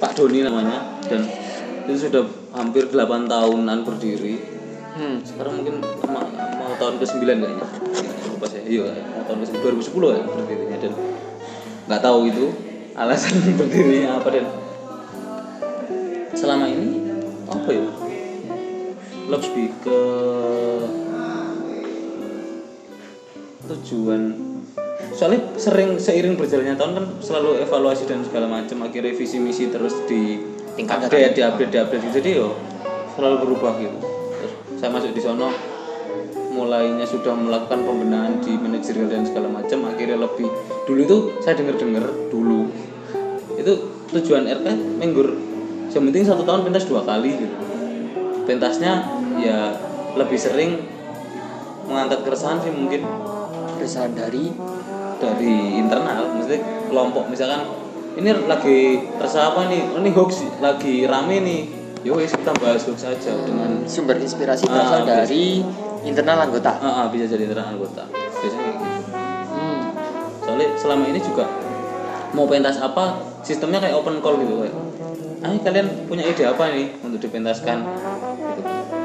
[0.00, 1.24] Pak Doni namanya dan
[1.88, 2.24] itu sudah
[2.56, 4.60] hampir 8 tahunan berdiri.
[4.90, 5.22] Hmm.
[5.22, 5.80] sekarang mungkin
[6.12, 6.26] mau,
[6.60, 7.66] mau tahun ke 9 kayaknya.
[8.36, 8.62] Lupa saya.
[8.68, 10.92] Iya mau tahun ke 2010 ya berdirinya dan
[11.88, 12.46] nggak tahu itu
[12.94, 14.46] alasan berdirinya apa dan
[16.36, 16.88] selama ini
[17.50, 18.09] apa ya
[19.30, 20.00] lebih ke
[23.70, 24.34] tujuan
[25.14, 29.94] soalnya sering seiring berjalannya tahun kan selalu evaluasi dan segala macam akhirnya visi misi terus
[30.10, 30.42] di
[30.74, 31.06] Tingkatkan.
[31.06, 32.14] update di update di update gitu.
[32.18, 32.48] jadi yo
[33.14, 35.50] selalu berubah gitu Terus saya masuk di sono
[36.50, 40.50] mulainya sudah melakukan pembenahan di manajerial dan segala macam akhirnya lebih
[40.88, 42.66] dulu itu saya dengar dengar dulu
[43.54, 43.72] itu
[44.10, 44.66] tujuan RK
[44.98, 45.38] menggur
[45.90, 47.69] yang penting satu tahun pentas dua kali gitu
[48.50, 49.06] pentasnya
[49.38, 49.78] ya
[50.18, 50.82] lebih sering
[51.86, 53.06] mengangkat keresahan sih mungkin.
[53.78, 54.50] Keresahan dari?
[55.22, 56.60] Dari internal maksudnya
[56.90, 57.30] kelompok.
[57.30, 57.62] Misalkan
[58.18, 59.94] ini lagi resah apa nih?
[59.94, 61.60] Oh, ini hoax lagi rame nih.
[62.00, 65.10] Ya wes kita bahas hoax aja dengan sumber inspirasi Ah, berasal bisa.
[65.22, 65.44] dari
[66.02, 66.72] internal anggota?
[66.80, 68.08] Ah, ah, bisa jadi internal anggota.
[68.10, 68.84] Biasanya gitu.
[69.52, 69.80] Hmm.
[70.40, 71.44] soalnya selama ini juga
[72.32, 74.72] mau pentas apa sistemnya kayak open call gitu kayak
[75.40, 77.84] ah kalian punya ide apa nih untuk dipentaskan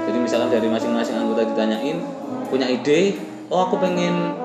[0.05, 1.97] jadi misalkan dari masing-masing anggota ditanyain
[2.49, 3.17] punya ide
[3.49, 4.37] oh aku pengen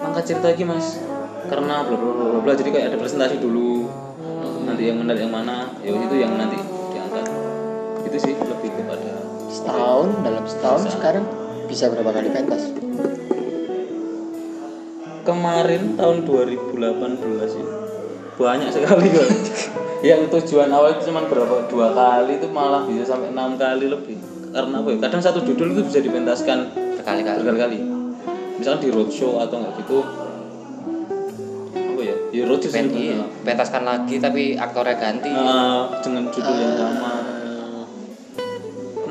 [0.00, 1.00] angkat cerita lagi mas.
[1.48, 3.88] Karena bla bla bla bla, jadi kayak ada presentasi dulu.
[4.64, 6.56] Nanti yang benar yang mana ya itu yang nanti
[6.94, 7.26] diangkat.
[8.06, 9.12] Itu sih lebih kepada
[9.50, 11.24] setahun dalam setahun sekarang
[11.66, 12.70] bisa berapa kali pentas?
[15.26, 17.66] Kemarin tahun 2018 sih.
[18.40, 19.28] Banyak sekali kan
[20.08, 21.68] yang tujuan awal itu cuma berapa?
[21.68, 24.98] Dua kali itu malah bisa sampai enam kali lebih karena apa ya?
[24.98, 26.58] Kadang satu judul itu bisa dipentaskan
[26.98, 27.38] berkali-kali.
[27.42, 27.78] berkali-kali.
[28.58, 29.98] Misalkan di roadshow atau enggak gitu.
[31.74, 32.16] Apa ya?
[32.34, 35.30] Ya roadshow Pen, iya, pentaskan lagi tapi aktornya ganti.
[35.30, 37.12] Nah, dengan judul yang sama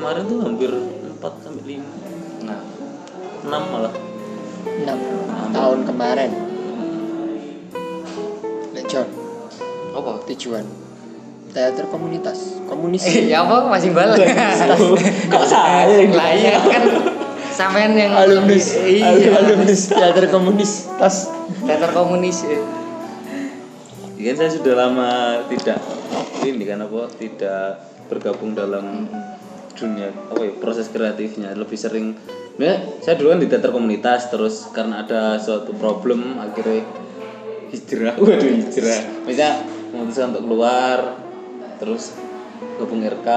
[0.00, 2.60] kemarin tuh hampir 4 sampai 5 nah.
[3.44, 3.94] 6 malah.
[4.64, 6.30] 6 tahun kemarin.
[8.90, 9.06] John.
[9.94, 10.18] Apa?
[10.26, 10.66] Tujuan
[11.50, 12.62] teater komunitas.
[12.66, 13.02] Komunis.
[13.30, 13.66] Ya apa?
[13.70, 14.26] Masih balik.
[15.30, 16.82] Kok saya yang lah iya kan
[17.60, 18.78] sampean yang alumnus.
[18.80, 19.36] Iya.
[19.36, 19.92] Alumnus.
[19.92, 21.28] Teater komunis tas
[21.66, 22.60] teater komunis ya.
[24.16, 25.10] Ya kan saya sudah lama
[25.48, 25.80] tidak
[26.44, 29.08] ini kan apa tidak bergabung dalam
[29.76, 31.52] dunia apa ya proses kreatifnya.
[31.52, 32.16] Lebih sering
[32.56, 36.84] ya saya dulu kan di teater komunitas terus karena ada suatu problem akhirnya
[37.72, 38.16] hijrah.
[38.22, 39.00] Waduh hijrah.
[39.28, 39.52] Misalnya
[39.92, 41.19] memutuskan untuk keluar
[41.80, 42.12] terus
[42.76, 43.28] gabung RK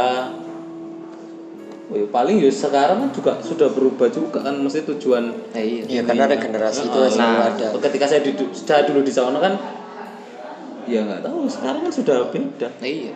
[1.96, 6.02] ya, paling ya sekarang kan juga sudah berubah juga kan mesti tujuan Nah, iya iya
[6.04, 7.68] karena ada generasi itu Nah, nah, ada.
[7.80, 9.54] Ketika saya di, saya dulu di sana kan
[10.86, 11.46] ya nggak tahu.
[11.46, 12.68] Sekarang kan sudah beda.
[12.74, 13.12] Nah, iya.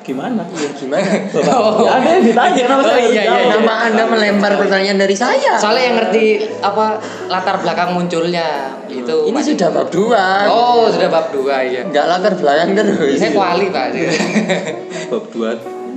[0.00, 0.42] Gimana?
[0.48, 1.10] Iya gimana?
[1.34, 1.84] Bapak, Oh.
[1.84, 3.52] ya ada yang ditanya kenapa Oh, saya iya, iya, iya.
[3.52, 5.52] nama anda melempar pertanyaan dari saya.
[5.56, 6.24] Soalnya yang ngerti
[6.60, 6.86] apa
[7.26, 8.48] latar belakang munculnya
[8.86, 9.44] itu ini Pak.
[9.46, 10.24] sudah bab dua.
[10.46, 13.16] Oh sudah bab dua ya nggak latar belakang terus.
[13.16, 13.86] Saya kuali pak.
[15.10, 15.50] Bab dua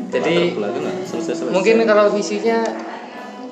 [0.10, 0.96] Jadi, latar belakang nggak?
[1.04, 1.52] Selesai selesai.
[1.52, 2.60] mungkin kalau visinya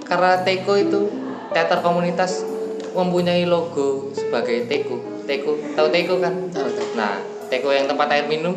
[0.04, 1.02] karena Teko itu
[1.50, 2.44] teater komunitas
[2.92, 5.00] mempunyai logo sebagai Teko.
[5.24, 6.34] Teko, tahu Teko kan?
[6.50, 6.88] Tahu, tahu.
[6.94, 7.16] Nah,
[7.52, 8.56] Teko yang tempat air minum.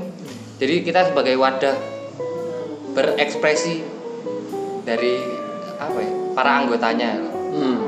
[0.62, 1.74] Jadi kita sebagai wadah
[2.94, 3.83] berekspresi
[4.87, 5.18] dari
[5.83, 6.12] apa ya?
[6.38, 7.18] Para anggotanya.
[7.50, 7.78] Hmm.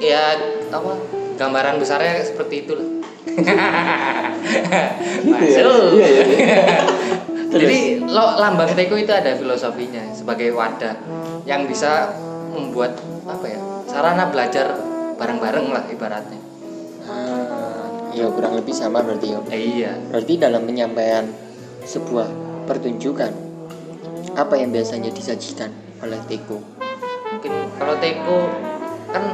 [0.00, 0.40] Ya
[0.72, 0.92] apa?
[1.36, 2.88] Gambaran besarnya seperti itu lah.
[3.28, 3.68] Gitu ya?
[5.28, 6.00] Masuk.
[6.00, 6.24] Iya, iya.
[7.54, 10.96] Jadi lo lambang Teko itu ada filosofinya sebagai wadah
[11.44, 12.10] yang bisa
[12.50, 12.96] membuat
[13.28, 14.74] apa ya sarana belajar
[15.20, 16.40] bareng-bareng lah ibaratnya.
[17.06, 17.63] Ah,
[18.14, 19.38] ya kurang lebih sama berarti ya.
[19.50, 19.92] Eh, iya.
[20.08, 21.26] Berarti dalam penyampaian
[21.84, 22.30] sebuah
[22.64, 23.32] pertunjukan
[24.34, 26.62] apa yang biasanya disajikan oleh Teko?
[27.34, 28.38] Mungkin kalau Teko
[29.10, 29.24] kan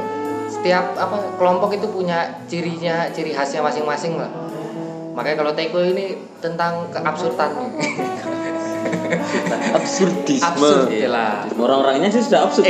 [0.49, 4.29] setiap apa kelompok itu punya cirinya, ciri khasnya masing-masing lah.
[5.13, 7.53] Makanya kalau Teko ini tentang keabsurdan.
[9.77, 10.45] Absurdisme.
[10.47, 11.33] Absurd ya lah.
[11.53, 12.65] Orang-orangnya sih sudah absurd.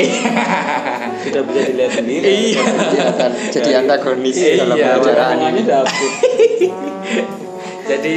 [1.25, 2.25] sudah bisa dilihat sendiri.
[2.53, 2.61] Iya.
[3.07, 5.61] Akan jadi antagonis Iya, dalam iya, pembicaraan Orang-orangnya ini.
[5.61, 6.13] sudah absurd.
[7.91, 8.15] Jadi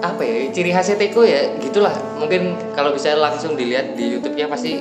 [0.00, 4.80] apa ya ciri khasnya Teko ya gitulah mungkin kalau bisa langsung dilihat di YouTube-nya pasti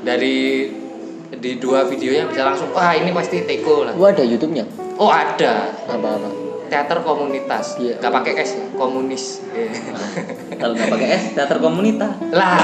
[0.00, 0.64] dari
[1.30, 4.64] di dua videonya bisa langsung wah ini pasti Teko lah Wah ada YouTube-nya.
[4.96, 6.49] oh ada Apa-apa?
[6.70, 7.98] Teater komunitas Iya.
[7.98, 9.70] nggak pakai S ya komunis Iya.
[10.54, 12.12] Kalau nggak pakai S, teater komunitas.
[12.30, 12.56] lah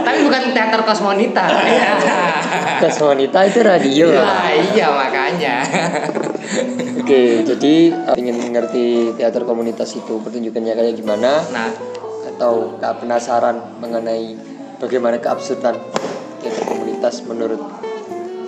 [0.00, 1.90] tapi bukan teater kosmonita Iya.
[2.78, 4.06] Tes wanita itu radio.
[4.14, 5.56] lah iya makanya
[6.96, 11.70] Oke, jadi uh, ingin mengerti teater komunitas itu pertunjukannya kayak gimana nah
[12.28, 14.34] atau kak penasaran mengenai
[14.76, 15.78] bagaimana keabsurdan
[16.38, 17.58] teater komunitas menurut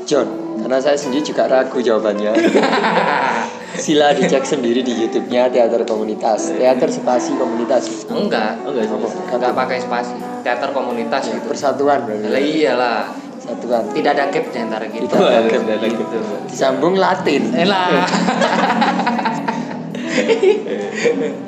[0.04, 0.28] John?
[0.58, 2.32] Karena saya sendiri juga ragu jawabannya.
[3.78, 8.04] Sila dicek sendiri di YouTube-nya teater komunitas, teater spasi komunitas.
[8.06, 8.96] enggak Oh, enggak sih.
[8.96, 9.08] Apa?
[9.38, 13.00] nggak pakai spasi teater komunitas Ya, gitu persatuan lah iyalah
[13.38, 13.86] Satuan.
[13.90, 15.62] tidak ada gap di antara kita Tidak ada gap.
[15.64, 16.16] Ada gitu.
[16.46, 17.42] Disambung Latin.
[17.54, 17.88] Eh lah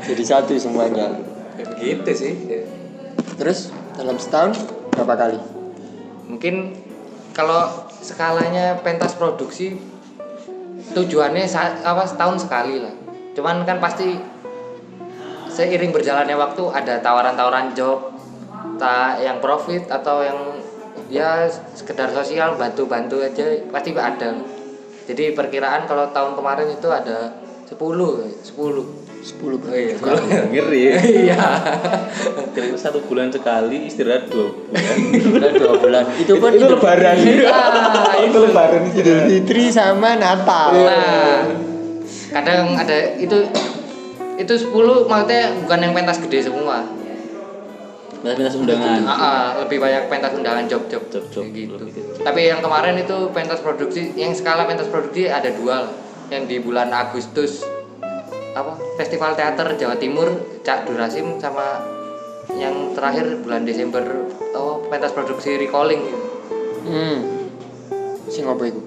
[0.02, 1.18] Jadi satu semuanya.
[1.76, 2.34] gitu sih
[3.34, 4.54] Terus dalam setahun
[4.90, 5.38] berapa kali?
[6.22, 6.78] mungkin
[7.32, 7.66] kalau
[7.98, 9.82] skalanya pentas produksi
[10.94, 11.44] tujuannya
[11.84, 12.94] apa setahun sekali lah.
[13.34, 14.18] Cuman kan pasti
[15.50, 18.14] seiring berjalannya waktu ada tawaran-tawaran job
[18.80, 20.38] tak yang profit atau yang
[21.12, 24.30] ya sekedar sosial bantu-bantu aja pasti ada.
[25.10, 27.34] Jadi perkiraan kalau tahun kemarin itu ada
[27.66, 29.96] 10 10 10 oh, iya.
[30.48, 30.82] Ngeri.
[31.28, 31.44] iya
[32.56, 34.96] Kira satu bulan sekali istirahat dua bulan.
[35.36, 36.04] bulan dua bulan.
[36.16, 37.16] Itu pun itu lebaran.
[37.46, 40.72] Ah, itu lebaran Idul Fitri sama Natal.
[40.72, 41.40] Nah,
[42.32, 43.44] kadang ada itu
[44.40, 44.72] itu 10
[45.04, 46.80] maksudnya bukan yang pentas gede semua.
[48.20, 49.00] Minta undangan.
[49.04, 51.76] Ah, ah, lebih banyak pentas undangan job-job Job-job, kayak gitu.
[51.76, 52.10] lebih gitu.
[52.20, 55.94] Tapi yang kemarin itu pentas produksi yang skala pentas produksi ada dua lah.
[56.28, 57.64] Yang di bulan Agustus
[58.50, 60.28] apa Festival Teater Jawa Timur
[60.60, 61.78] Cak Durasim sama
[62.58, 64.02] yang terakhir bulan Desember
[64.52, 66.18] oh pentas produksi recalling gitu.
[66.86, 67.18] Hmm.
[68.26, 68.80] Sing apa iku?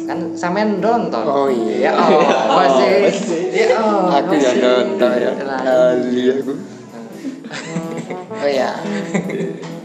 [0.00, 1.90] kan sampean nonton Oh iya.
[1.90, 2.18] ya oh
[2.58, 3.14] masih
[3.54, 4.58] ya oh Aku ya masih.
[4.58, 5.30] nonton ya.
[6.34, 6.52] Aku.
[8.40, 8.70] Oh ya.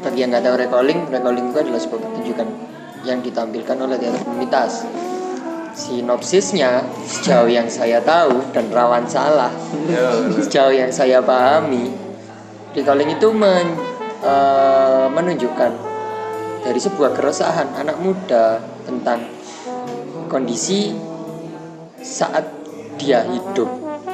[0.01, 2.47] Bagi yang nggak tahu recalling, recalling itu adalah sebuah pertunjukan
[3.05, 4.85] yang ditampilkan oleh teater komunitas.
[5.75, 9.51] Sinopsisnya sejauh yang saya tahu dan rawan salah,
[10.39, 11.91] sejauh yang saya pahami,
[12.71, 13.75] recalling itu men-
[14.23, 15.71] eh, menunjukkan
[16.63, 19.27] dari sebuah keresahan anak muda tentang
[20.31, 20.95] kondisi
[21.99, 22.47] saat
[22.95, 23.67] dia hidup.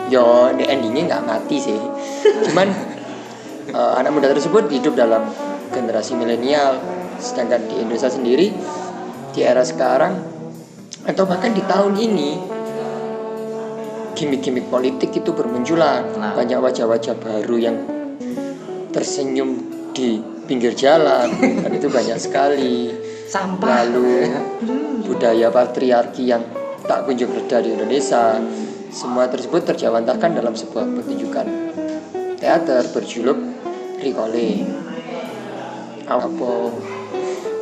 [0.09, 1.77] Yo, di endingnya nggak mati sih.
[2.49, 2.73] Cuman
[3.77, 5.29] eh, anak muda tersebut hidup dalam
[5.69, 6.81] generasi milenial,
[7.21, 8.49] sedangkan di Indonesia sendiri
[9.31, 10.30] di era sekarang
[11.01, 12.29] atau bahkan di tahun ini
[14.13, 16.05] gimmick-gimmick politik itu bermunculan.
[16.13, 16.37] Nah.
[16.37, 17.77] banyak wajah-wajah baru yang
[18.93, 19.57] tersenyum
[19.97, 21.31] di pinggir jalan.
[21.65, 22.93] Dan itu banyak sekali.
[23.25, 23.87] Sampah.
[23.87, 24.29] Lalu
[25.07, 26.45] budaya patriarki yang
[26.85, 28.37] tak kunjung reda di Indonesia.
[28.91, 31.47] Semua tersebut terjawantahkan dalam sebuah pertunjukan
[32.37, 33.39] teater berjuluk
[34.01, 34.65] Recalling
[36.09, 36.53] apa?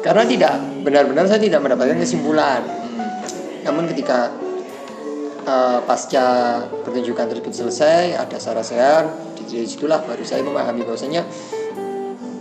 [0.01, 2.78] Karena tidak benar-benar saya tidak mendapatkan kesimpulan
[3.66, 4.32] namun ketika
[5.43, 6.28] eh, pasca
[6.86, 9.10] pertunjukan tersebut selesai ada sarasehan
[9.49, 11.26] di situlah baru saya memahami bahwasanya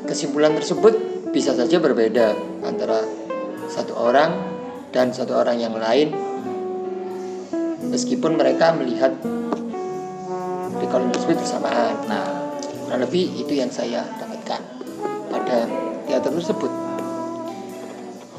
[0.05, 0.97] kesimpulan tersebut
[1.33, 2.33] bisa saja berbeda
[2.65, 3.05] antara
[3.69, 4.33] satu orang
[4.93, 6.17] dan satu orang yang lain.
[7.89, 9.17] Meskipun mereka melihat
[10.81, 11.95] recalling tersebut bersamaan.
[12.09, 12.25] Nah
[12.89, 14.61] kurang lebih itu yang saya dapatkan
[15.29, 15.59] pada
[16.09, 16.73] teater tersebut.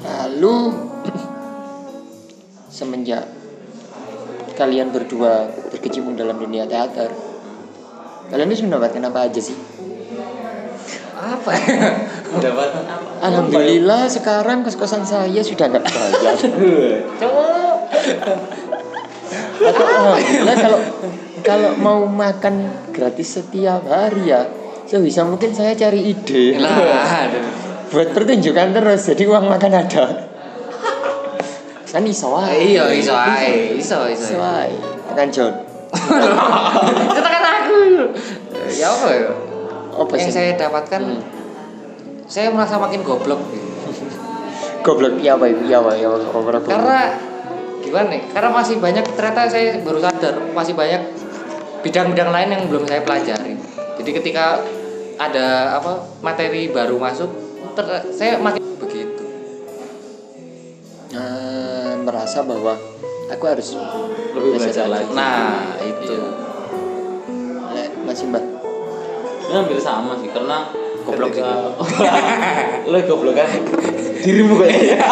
[0.05, 0.57] Lalu
[2.69, 3.25] semenjak
[4.55, 7.09] kalian berdua berkecimpung dalam dunia teater
[8.29, 9.57] kalian itu mendapatkan apa aja sih
[11.19, 11.51] apa
[12.29, 13.09] Mendapatkan apa?
[13.25, 16.37] Alhamdulillah sekarang kos-kosan saya sudah nggak bayar.
[19.59, 20.79] Atau alhamdulillah kalau
[21.43, 24.45] kalau mau makan gratis setiap hari ya
[24.85, 27.45] sebisa mungkin saya cari ide lah aduh.
[27.93, 30.28] buat pertunjukan terus jadi uang makan ada
[31.89, 32.53] kan iso wae.
[32.69, 34.69] iya iso ae iso iso Iso wae.
[35.09, 35.53] tekan John
[37.09, 37.77] katakan aku
[38.69, 39.29] ya apa ya
[39.97, 41.21] apa yang saya dapatkan Hmm.
[42.29, 43.41] saya merasa makin goblok.
[44.79, 46.07] Goblok iya apa itu iya apa iya
[46.61, 46.99] karena
[47.81, 48.21] gimana nih?
[48.29, 51.01] Karena masih banyak ternyata saya baru sadar masih banyak
[51.81, 53.57] bidang-bidang lain yang belum saya pelajari.
[53.97, 54.61] Jadi ketika
[55.17, 57.27] ada apa materi baru masuk
[57.73, 59.25] ter- saya makin begitu.
[61.09, 61.68] Nah,
[62.09, 62.73] merasa bahwa
[63.27, 63.77] aku harus
[64.29, 65.13] Lebih belajar lagi.
[65.13, 66.17] nah itu.
[67.69, 68.43] Lek, masih mbak
[69.45, 71.73] Ini hampir sama sih karena Goblok ketika-
[72.85, 73.49] Lo goblok kan
[74.19, 74.97] dirimu kayaknya.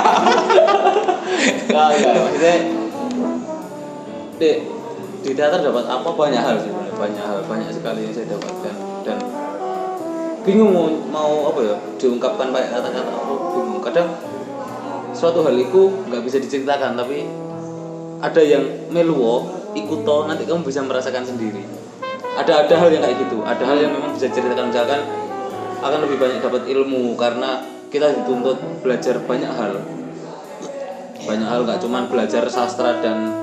[1.67, 2.13] Enggak, enggak.
[2.19, 2.55] Maksudnya
[4.35, 4.49] di,
[5.21, 6.09] di teater dapat apa?
[6.11, 8.75] Banyak hal sih banyak hal banyak sekali yang saya dapatkan.
[9.03, 9.17] Dan
[10.43, 13.79] bingung mau, mau apa ya diungkapkan pakai kata-kata apa bingung.
[13.79, 14.07] Kadang
[15.18, 17.26] suatu hal itu nggak bisa diceritakan tapi
[18.22, 21.65] ada yang meluo ikuto nanti kamu bisa merasakan sendiri.
[22.38, 25.01] Ada ada hal yang kayak gitu ada hal yang memang bisa diceritakan misalkan
[25.82, 29.82] akan lebih banyak dapat ilmu karena kita dituntut belajar banyak hal.
[31.26, 33.34] Banyak hal nggak cuman belajar sastra dan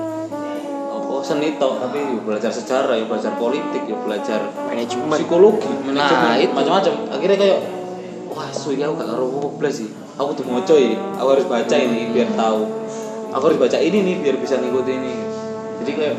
[0.95, 6.39] apa seni tok tapi ya belajar sejarah ya belajar politik ya belajar manajemen psikologi manajemen
[6.39, 6.93] Nah, macam-macam.
[7.11, 7.59] Akhirnya kayak
[8.31, 10.95] wah aku gak karo apa belas sih aku tuh mau coy.
[10.95, 12.61] Aku harus baca ini biar tahu.
[13.31, 15.15] Aku harus baca ini nih biar bisa ngikutin ini.
[15.83, 16.15] Jadi kayak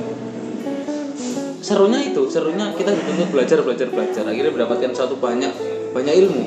[1.60, 4.22] serunya itu serunya kita dituntut belajar belajar belajar.
[4.22, 5.50] Akhirnya mendapatkan suatu banyak
[5.90, 6.42] banyak ilmu.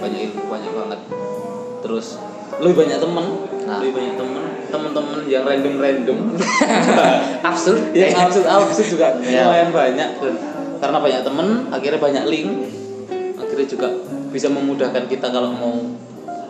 [0.00, 1.00] Banyak ilmu banyak banget.
[1.82, 2.16] Terus
[2.62, 3.26] lebih banyak teman
[3.64, 3.80] Nah.
[3.80, 6.18] lebih banyak teman teman-teman yang random random
[7.48, 7.80] absurd.
[7.96, 9.08] Yang absurd absurd juga.
[9.24, 9.48] Iya.
[9.48, 10.08] lumayan banyak.
[10.20, 10.34] Dan
[10.84, 12.50] karena banyak temen akhirnya banyak link.
[13.40, 13.88] Akhirnya juga
[14.28, 15.80] bisa memudahkan kita kalau mau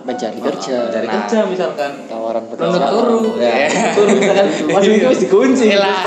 [0.04, 0.76] mencari kerja.
[0.92, 1.14] cari Nah.
[1.24, 1.90] kerja misalkan.
[2.04, 3.72] tawaran pekerjaan turu ya.
[3.96, 4.46] Turu misalkan.
[4.68, 5.68] Waduh itu harus dikunci.
[5.80, 6.04] Lah.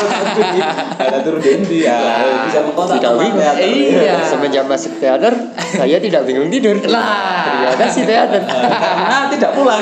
[1.02, 1.98] ada turu dendi ya.
[2.45, 3.41] Bisa mengkontak Tidak bingung.
[3.41, 4.22] Iya.
[4.22, 6.78] semenjak masuk teater saya tidak bingung tidur.
[6.86, 7.74] Lah.
[7.74, 8.41] terima kasih teater.
[8.45, 9.82] Karena tidak pulang.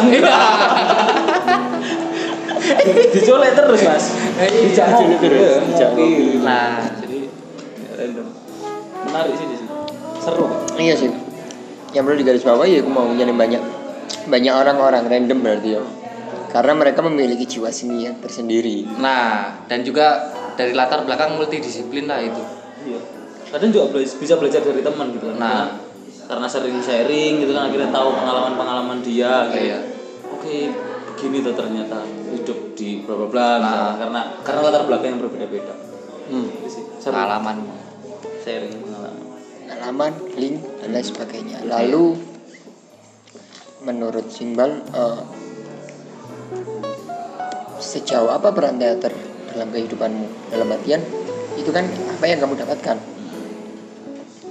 [3.12, 4.06] Dicolek terus mas.
[4.40, 4.88] Dijak
[5.20, 5.92] terus, dijak.
[6.42, 6.82] Lah.
[7.04, 7.20] jadi
[8.00, 8.28] random.
[9.12, 9.70] Menarik sih di sini.
[10.24, 10.48] Seru.
[10.80, 11.12] Iya sih.
[11.92, 13.62] Yang perlu digarisbawahi ya aku mau nyanyi banyak
[14.26, 15.84] banyak orang-orang random berarti ya
[16.52, 22.22] karena mereka memiliki jiwa seni yang tersendiri nah dan juga dari latar belakang multidisiplin lah
[22.24, 22.56] itu
[22.86, 23.00] Iya.
[23.50, 25.38] Kadang juga bisa belajar dari teman gitu kan.
[25.42, 25.50] Nah.
[25.50, 25.66] Karena,
[26.26, 29.50] karena sering sharing gitu kan akhirnya tahu pengalaman-pengalaman dia.
[29.50, 29.58] gitu.
[29.74, 29.80] Iya.
[30.30, 30.58] Oke,
[31.14, 31.98] begini tuh ternyata
[32.34, 33.42] hidup di bla bla bla.
[33.42, 33.58] Nah.
[33.58, 33.96] misalnya.
[33.98, 35.74] Karena karena latar belakang yang berbeda-beda.
[36.30, 36.48] hmm.
[36.66, 37.58] Gitu pengalaman
[38.42, 39.24] Sharing pengalaman.
[39.66, 42.18] pengalaman link dan lain sebagainya lalu
[43.86, 45.22] menurut Simbal eh,
[47.78, 49.14] sejauh apa peran teater
[49.54, 50.50] dalam kehidupanmu?
[50.50, 51.00] Dalam artian
[51.56, 52.98] itu kan apa yang kamu dapatkan?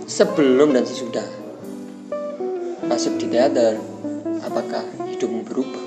[0.07, 1.27] Sebelum dan sesudah
[2.87, 3.83] masuk di teater
[4.47, 5.85] apakah hidupmu berubah?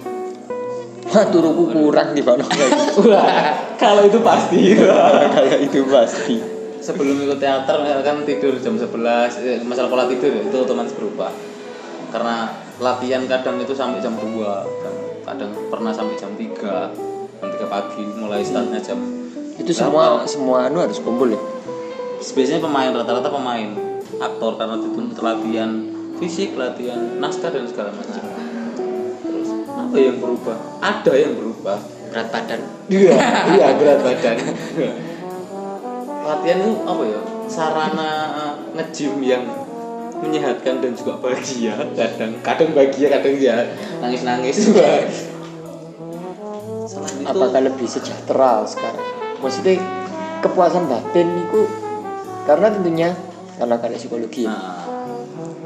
[1.07, 2.43] Wah, turuku kurang di mana
[3.07, 4.75] Wah, kalau itu pasti.
[5.39, 6.35] kalau itu pasti.
[6.83, 8.91] Sebelum ikut teater misalkan tidur jam 11,
[9.39, 11.31] eh, masalah pola tidur itu otomatis berubah.
[12.11, 16.93] Karena latihan kadang itu sampai jam 2, kadang, kadang pernah sampai jam 3,
[17.41, 18.99] jam 3 pagi mulai startnya jam
[19.57, 21.41] itu semua semua anu harus kumpul ya?
[22.21, 23.73] Biasanya pemain rata-rata pemain
[24.21, 25.69] aktor karena dituntut latihan
[26.21, 28.21] fisik latihan naskah dan segala macam.
[29.25, 30.57] Terus apa yang berubah?
[30.81, 31.77] Ada yang berubah.
[32.13, 32.61] Berat badan.
[32.89, 33.17] Iya
[33.57, 34.37] iya berat badan.
[36.21, 37.21] Latihan itu apa ya?
[37.49, 38.11] Sarana
[38.77, 39.45] ngejim yang
[40.21, 41.75] menyehatkan dan juga bahagia.
[41.93, 43.55] Kadang kadang bahagia kadang ya
[44.01, 44.81] nangis nangis itu
[47.27, 49.05] apakah lebih sejahtera sekarang?
[49.43, 49.75] Maksudnya
[50.41, 51.67] kepuasan batin itu
[52.47, 53.09] karena tentunya
[53.57, 54.53] karena karena psikologi ya.
[54.53, 54.85] nah,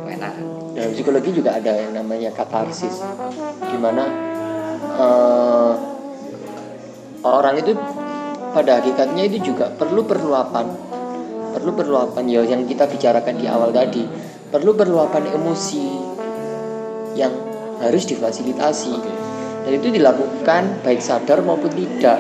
[0.09, 0.33] enak.
[0.71, 3.03] Dalam psikologi juga ada yang namanya katarsis.
[3.61, 4.03] Di mana
[4.97, 5.73] eh,
[7.21, 7.75] orang itu
[8.51, 10.65] pada hakikatnya itu juga perlu perluapan.
[11.51, 15.87] Perlu perluapan ya yang kita bicarakan di awal tadi perlu perluapan emosi
[17.15, 17.31] yang
[17.79, 18.93] harus difasilitasi.
[19.63, 22.19] Dan itu dilakukan baik sadar maupun tidak.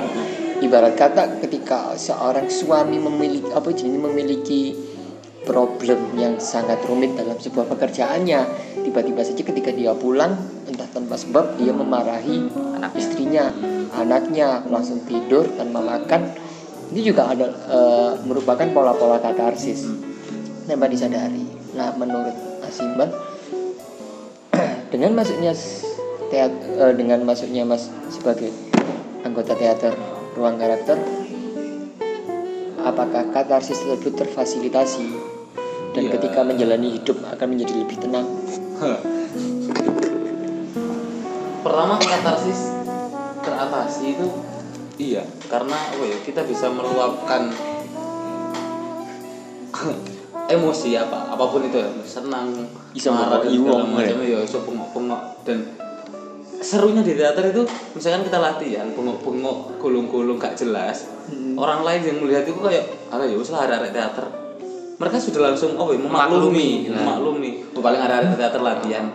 [0.61, 4.61] Ibarat kata ketika seorang suami memiliki apa jenis memiliki
[5.41, 8.45] problem yang sangat rumit dalam sebuah pekerjaannya
[8.85, 10.37] tiba-tiba saja ketika dia pulang
[10.69, 12.45] entah tanpa sebab dia memarahi
[12.77, 13.49] anak istrinya
[13.97, 16.29] anaknya langsung tidur tanpa makan.
[16.93, 19.89] Ini juga ada eh, merupakan pola-pola katarsis.
[20.69, 22.35] Tanpa disadari nah menurut
[22.67, 23.11] Asimban
[24.93, 25.55] dengan masuknya
[26.31, 28.51] teater dengan masuknya Mas sebagai
[29.23, 29.95] anggota teater
[30.35, 30.99] ruang karakter
[32.81, 35.07] apakah katarsis tersebut terfasilitasi?
[35.91, 36.11] Dan Iya.
[36.17, 38.25] ketika menjalani hidup akan menjadi lebih tenang?
[41.61, 42.73] Pertama katarsis
[43.41, 44.27] teratasi itu
[45.01, 45.25] iya.
[45.49, 47.49] karena apa ya kita bisa meluapkan
[50.57, 51.89] emosi apa apa pun itu ya.
[52.03, 52.51] Senang
[52.91, 54.39] Bisa marah segala macam ya.
[54.43, 55.21] iso bengok-bengok.
[55.47, 55.57] Dan
[56.61, 57.65] serunya di teater itu
[57.97, 61.09] misalkan kita latihan bengok-bengok gulung-gulung gak jelas
[61.57, 64.25] orang lain yang melihat itu kayak ala ya lah arek teater.
[65.01, 66.85] Mereka sudah langsung oh ya, memaklumi.
[66.85, 67.17] Memaklumi, nah.
[67.17, 67.49] memaklumi.
[67.73, 69.05] Paling ada arek teater latihan.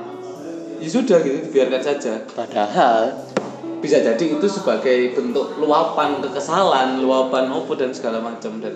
[0.76, 2.12] Ya sudah gitu biarkan saja.
[2.34, 3.14] Padahal
[3.78, 8.58] bisa jadi itu sebagai bentuk luapan kekesalan, luapan opo dan segala macam.
[8.58, 8.74] Dan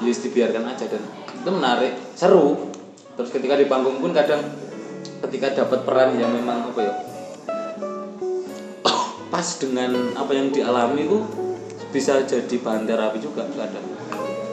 [0.00, 1.02] ya dibiarkan aja dan
[1.40, 2.72] itu menarik, seru.
[3.16, 4.40] Terus ketika di panggung pun kadang
[5.28, 6.94] ketika dapat peran yang memang apa ya
[9.30, 11.18] pas dengan apa yang dialami itu
[11.94, 13.84] bisa jadi bahan terapi juga kadang.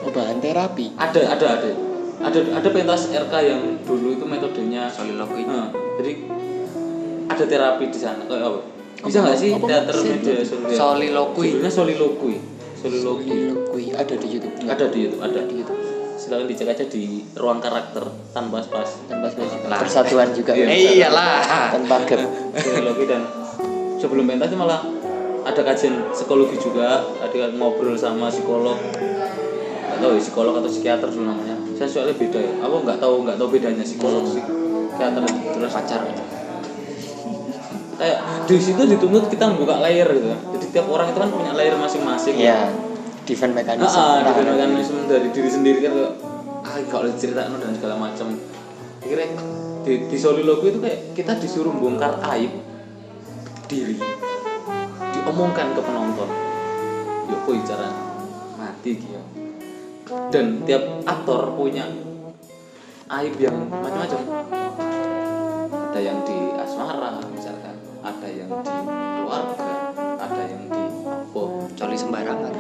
[0.06, 1.70] oh, bahan terapi Ada ada ada
[2.18, 5.45] ada ada pentas RK yang dulu itu metodenya Soliloquy.
[5.45, 5.70] Nah,
[6.02, 6.12] jadi
[7.30, 8.60] ada terapi di sana kayak apa?
[9.06, 9.66] Bisa nggak sih Apa?
[9.70, 10.36] teater media?
[10.74, 11.48] Soliloquy.
[11.54, 12.36] Judulnya soliloquy.
[12.78, 13.30] Soliloquy.
[13.50, 15.40] Soliloquy ada di YouTube Ada di YouTube, ada.
[15.42, 15.80] di YouTube
[16.18, 17.04] Silakan dicek aja di
[17.34, 18.02] ruang karakter
[18.32, 18.98] tanpa spas.
[19.06, 19.78] tanpa spesifik Lah.
[19.78, 20.66] persatuan juga Iya.
[21.06, 21.70] Iyalah.
[21.72, 22.22] tanpa gap
[22.58, 23.22] Soliloquy dan
[23.98, 24.82] sebelum pentas malah
[25.42, 28.76] ada kajian psikologi juga, ada ngobrol sama psikolog.
[29.98, 31.56] Tahu ya psikolog atau psikiater dulu namanya.
[31.74, 32.52] Saya soalnya beda ya.
[32.62, 34.44] Aku nggak tahu nggak tahu bedanya psikolog sih.
[34.44, 36.02] Psikiater terus pacar
[37.98, 40.30] kayak di situ dituntut kita membuka layer gitu.
[40.58, 42.36] Jadi tiap orang itu kan punya layer masing-masing.
[42.38, 42.70] Ya
[43.28, 44.00] defense mechanism.
[44.00, 45.93] Ah Nah, dengan mekanisme dari diri sendiri kan
[46.64, 48.28] ah kalau diceritakan dan segala macam.
[49.04, 49.30] Akhirnya
[49.84, 52.52] di, di soliloquy itu kayak kita disuruh bongkar aib
[53.68, 54.00] diri
[55.12, 56.30] diomongkan ke penonton.
[57.28, 57.91] Yuk cara
[58.56, 59.20] mati gitu
[60.32, 61.84] dan tiap aktor punya
[63.20, 64.22] aib yang macam-macam.
[65.91, 67.66] Ada yang di asmara misalkan
[68.04, 68.74] ada yang di
[69.22, 69.70] keluarga
[70.18, 71.41] ada yang di apa
[71.78, 72.52] coli sembarangan.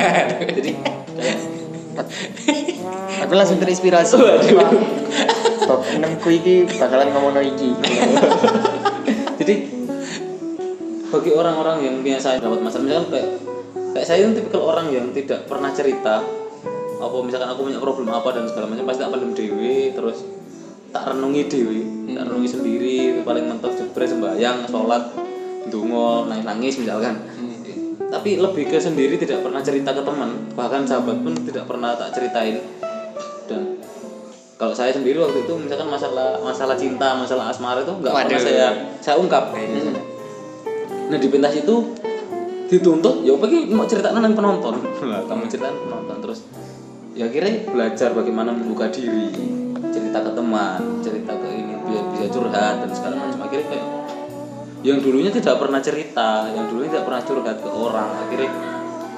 [0.58, 0.72] Jadi
[3.22, 4.16] aku langsung terinspirasi.
[5.66, 7.70] Top 6 ku iki bakalan ngomong iki.
[9.40, 9.54] Jadi
[11.10, 13.28] bagi orang-orang yang biasa dapat masalah misalkan kayak
[13.90, 16.22] kayak saya itu tipikal orang yang tidak pernah cerita
[17.00, 20.22] apa misalkan aku punya problem apa dan segala macam pasti tak pendem dewi terus
[20.90, 21.80] tak renungi dewi
[22.14, 25.02] tak renungi sendiri paling mentok jebret sembahyang sholat
[25.70, 27.14] dungo nangis nangis misalkan.
[28.10, 32.10] Tapi lebih ke sendiri tidak pernah cerita ke teman bahkan sahabat pun tidak pernah tak
[32.10, 32.58] ceritain.
[33.46, 33.78] Dan
[34.58, 38.66] kalau saya sendiri waktu itu misalkan masalah masalah cinta masalah asmara itu nggak pernah saya
[38.98, 39.54] saya ungkap.
[41.10, 41.94] Nah di pentas itu
[42.66, 44.74] dituntut ya pergi mau cerita nang penonton.
[45.06, 46.42] Lah kamu cerita penonton terus
[47.14, 49.30] ya akhirnya belajar bagaimana membuka diri
[49.90, 53.38] cerita ke teman cerita ke ini biar bisa curhat dan segala macam.
[53.46, 53.86] Akhirnya kayak
[54.80, 58.50] yang dulunya tidak pernah cerita yang dulunya tidak pernah curhat ke orang akhirnya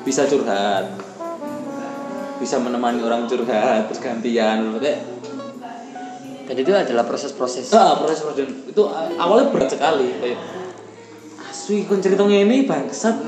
[0.02, 0.84] bisa curhat.
[2.42, 4.74] Bisa menemani orang curhat terus gantian.
[4.82, 5.00] Kayak
[6.42, 7.70] dan itu adalah proses-proses.
[7.70, 8.82] Ah proses proses itu
[9.16, 10.38] awalnya berat sekali kayak
[11.48, 13.22] asli kon cerita ini bangsat.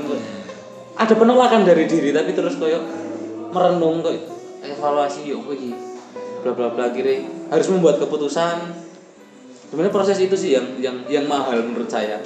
[0.98, 2.82] Ada penolakan dari diri tapi terus kayak
[3.54, 4.26] merenung kayak
[4.66, 5.70] evaluasi yuk iki.
[6.42, 8.84] Bla bla bla akhirnya harus membuat keputusan.
[9.68, 12.22] Sebenarnya proses itu sih yang yang yang mahal menurut saya.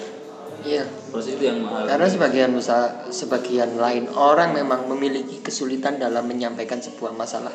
[0.67, 0.85] Iya.
[1.09, 1.87] Proses itu yang mahal.
[1.87, 7.55] Karena sebagian usaha sebagian lain orang memang memiliki kesulitan dalam menyampaikan sebuah masalah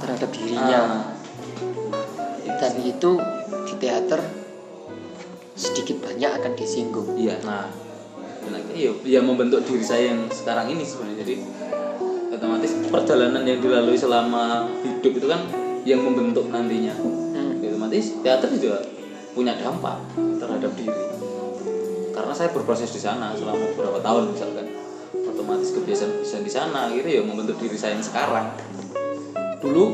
[0.00, 0.80] terhadap dirinya.
[0.80, 3.20] Ah, dan itu
[3.66, 4.20] di teater
[5.56, 7.16] sedikit banyak akan disinggung.
[7.16, 7.68] Iya, nah,
[8.44, 11.18] dan akhirnya ya, ya membentuk diri saya yang sekarang ini sebenarnya.
[11.24, 11.34] Jadi
[12.36, 16.98] otomatis perjalanan yang dilalui selama hidup itu kan yang membentuk nantinya.
[16.98, 17.62] Hmm.
[17.62, 18.82] Otomatis teater juga
[19.30, 20.02] punya dampak
[20.42, 21.02] terhadap diri.
[22.10, 24.66] Karena saya berproses di sana selama beberapa tahun misalkan,
[25.14, 28.50] otomatis kebiasaan-kebiasaan di sana akhirnya ya membentuk diri saya yang sekarang.
[29.62, 29.84] Dulu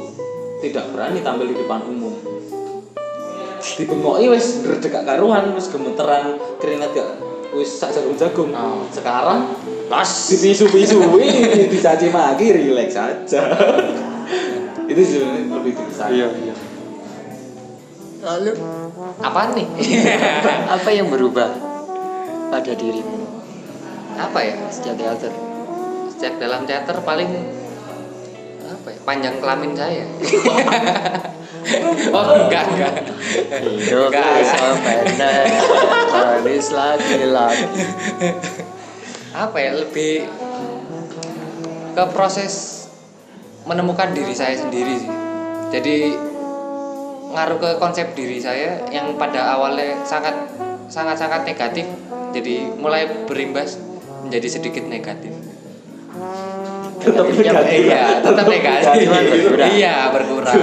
[0.64, 2.14] tidak berani tampil di depan umum,
[3.76, 7.08] dibengoki wis ndredeg gak karuan wis gemeteran keringat gak
[7.52, 8.54] wis sak jagung-jagung.
[8.54, 8.86] Oh.
[8.94, 9.52] Sekarang
[9.90, 10.32] Los.
[10.32, 13.42] dipisu-pisui, dicaci maki, relax aja.
[14.92, 16.08] Itu sebenarnya lebih dikesan.
[16.12, 16.54] iya iya
[18.22, 18.54] lalu
[19.18, 19.66] Apa nih?
[20.78, 21.50] apa yang berubah
[22.54, 23.18] pada dirimu
[24.14, 24.54] apa ya?
[24.70, 25.32] sejak teater
[26.12, 27.26] Sejak dalam teater paling
[28.62, 28.98] apa ya?
[29.02, 30.06] Panjang kelamin saya.
[32.14, 32.94] oh enggak enggak.
[33.58, 35.50] hidup Enggak, sama pendek
[36.12, 37.66] manis lagi-lagi
[39.34, 39.70] Apa ya?
[39.82, 40.30] Lebih
[41.92, 42.81] ke proses
[43.66, 45.10] menemukan diri saya sendiri sih.
[45.72, 45.96] Jadi
[47.32, 50.36] ngaruh ke konsep diri saya yang pada awalnya sangat
[50.92, 51.88] sangat sangat negatif
[52.32, 53.76] jadi mulai berimbas
[54.24, 55.32] menjadi sedikit negatif.
[57.02, 57.78] Tetap negatif.
[57.88, 59.08] iya tetap negatif.
[59.76, 60.60] iya berkurang.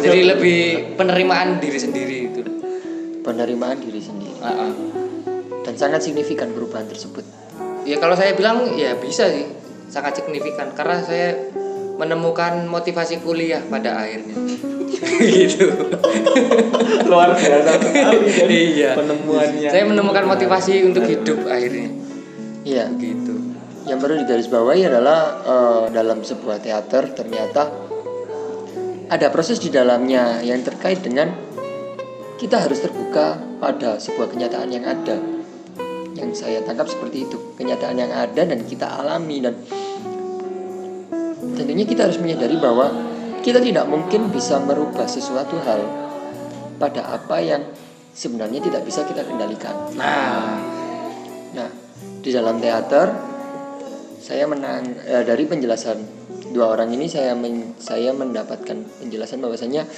[0.00, 0.60] Jadi lebih
[1.00, 2.42] penerimaan diri sendiri itu.
[3.24, 4.36] Penerimaan diri sendiri.
[5.64, 7.24] Dan sangat signifikan perubahan tersebut.
[7.88, 9.48] Ya kalau saya bilang ya bisa sih.
[9.88, 10.76] Sangat signifikan.
[10.76, 11.32] Karena saya
[12.00, 14.32] menemukan motivasi kuliah pada akhirnya.
[15.20, 15.68] Gitu.
[17.04, 18.96] Luar biasa sekali iya.
[18.96, 19.68] penemuannya.
[19.68, 21.92] saya menemukan motivasi untuk hidup akhirnya.
[22.64, 22.88] Iya.
[22.96, 23.52] Gitu.
[23.84, 27.68] Yang perlu digarisbawahi adalah eh, dalam sebuah teater ternyata
[29.12, 31.28] ada proses di dalamnya yang terkait dengan
[32.40, 35.20] kita harus terbuka pada sebuah kenyataan yang ada.
[36.16, 37.36] Yang saya tangkap seperti itu.
[37.60, 39.60] Kenyataan yang ada dan kita alami dan
[41.40, 42.92] tentunya kita harus menyadari bahwa
[43.40, 45.80] kita tidak mungkin bisa merubah sesuatu hal
[46.76, 47.62] pada apa yang
[48.12, 49.74] sebenarnya tidak bisa kita kendalikan.
[49.96, 50.60] Nah.
[51.50, 51.70] Nah,
[52.20, 53.10] di dalam teater
[54.20, 55.98] saya menang eh, dari penjelasan
[56.52, 59.88] dua orang ini saya men- saya mendapatkan penjelasan bahwasanya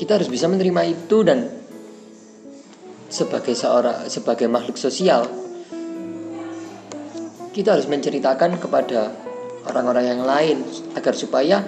[0.00, 1.46] kita harus bisa menerima itu dan
[3.10, 5.28] sebagai seorang sebagai makhluk sosial
[7.50, 9.29] kita harus menceritakan kepada
[9.70, 10.66] orang-orang yang lain
[10.98, 11.62] agar supaya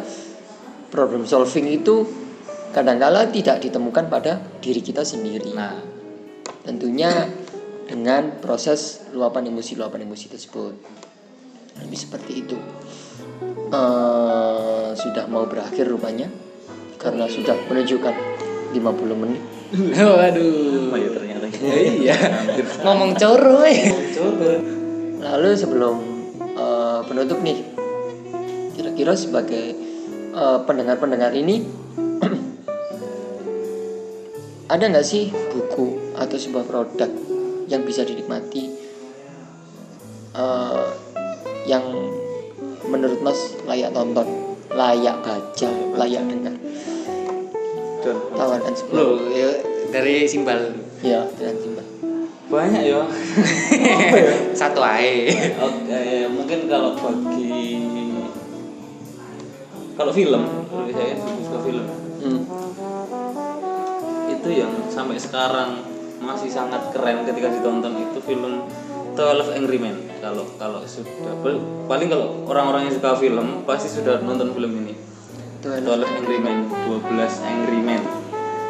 [0.91, 2.05] problem solving itu
[2.75, 5.55] kadangkala tidak ditemukan pada diri kita sendiri.
[5.55, 5.93] nah
[6.63, 7.27] Tentunya
[7.87, 10.75] dengan proses luapan emosi luapan emosi tersebut
[11.83, 12.57] lebih seperti itu.
[13.73, 16.29] Eh, sudah mau berakhir rupanya
[17.01, 18.15] karena sudah menunjukkan
[18.77, 19.43] 50 menit.
[19.97, 21.47] waduh Oh ya ternyata.
[22.05, 22.17] iya
[22.85, 24.51] ngomong coro eh Coba.
[25.23, 25.97] Lalu sebelum
[26.39, 27.59] eh, penutup nih,
[28.83, 29.79] kira-kira sebagai
[30.35, 31.63] eh, pendengar-pendengar ini
[34.75, 37.07] ada nggak sih buku atau sebuah produk
[37.71, 38.75] yang bisa dinikmati
[40.35, 40.87] eh,
[41.71, 41.87] yang
[42.91, 46.59] menurut Mas layak tonton, layak baca, layak dengar?
[48.03, 48.59] Sebuah
[48.91, 49.63] Loh, ya,
[49.95, 50.75] dari simbal
[51.07, 51.87] ya dengan simbol.
[52.51, 53.01] banyak ya.
[54.61, 55.31] satu ae.
[55.57, 57.79] Oke, mungkin kalau bagi
[59.93, 61.87] kalau film, kalau saya suka film
[62.23, 62.47] Hmm.
[64.31, 65.83] itu yang sampai sekarang
[66.23, 68.63] masih sangat keren ketika ditonton itu film
[69.19, 69.97] 12 Angry Men.
[70.23, 71.35] Kalau kalau sudah
[71.91, 74.95] paling kalau orang-orang yang suka film pasti sudah nonton film ini.
[75.63, 78.03] 12 Angry Men, 12 Angry Men.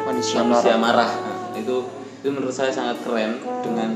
[0.03, 1.07] manusia Manusia marah.
[1.07, 1.11] marah.
[1.53, 1.85] Nah, itu
[2.19, 3.95] itu menurut saya sangat keren dengan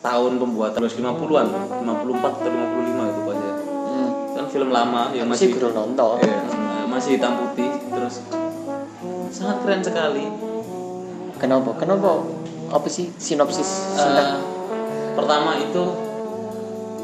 [0.00, 1.48] tahun pembuatan 1950-an,
[1.82, 3.29] 54 atau 55 itu
[4.50, 6.18] film lama yang Masih kurang nonton.
[6.20, 8.20] Iya, masih hitam putih terus
[9.30, 10.26] sangat keren sekali.
[11.38, 11.70] Kenapa?
[11.78, 12.26] Kenapa?
[12.70, 14.42] Apa sih sinopsis singkat?
[15.10, 15.84] pertama itu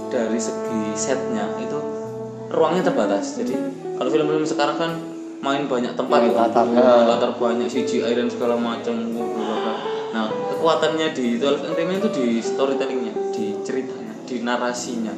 [0.09, 1.79] dari segi setnya itu
[2.51, 3.37] ruangnya terbatas.
[3.37, 3.55] Jadi
[3.99, 4.91] kalau film-film sekarang kan
[5.43, 6.35] main banyak tempat tuh.
[6.35, 6.65] latar.
[6.71, 8.95] Main latar banyak CGI dan segala macam.
[10.15, 15.13] Nah kekuatannya di 12 Angry Men itu di storytellingnya, di ceritanya, di narasinya,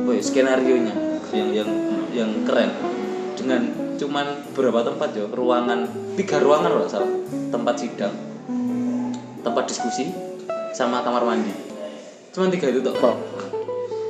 [0.00, 0.94] Boy, skenario nya
[1.32, 1.70] yang yang
[2.12, 2.70] yang keren.
[3.38, 3.62] Dengan
[3.98, 7.10] cuman beberapa tempat ya ruangan tiga ruangan kalau nggak salah.
[7.48, 8.14] Tempat sidang
[9.42, 10.12] tempat diskusi
[10.76, 11.52] sama kamar mandi.
[12.34, 13.16] Cuman tiga itu Oh.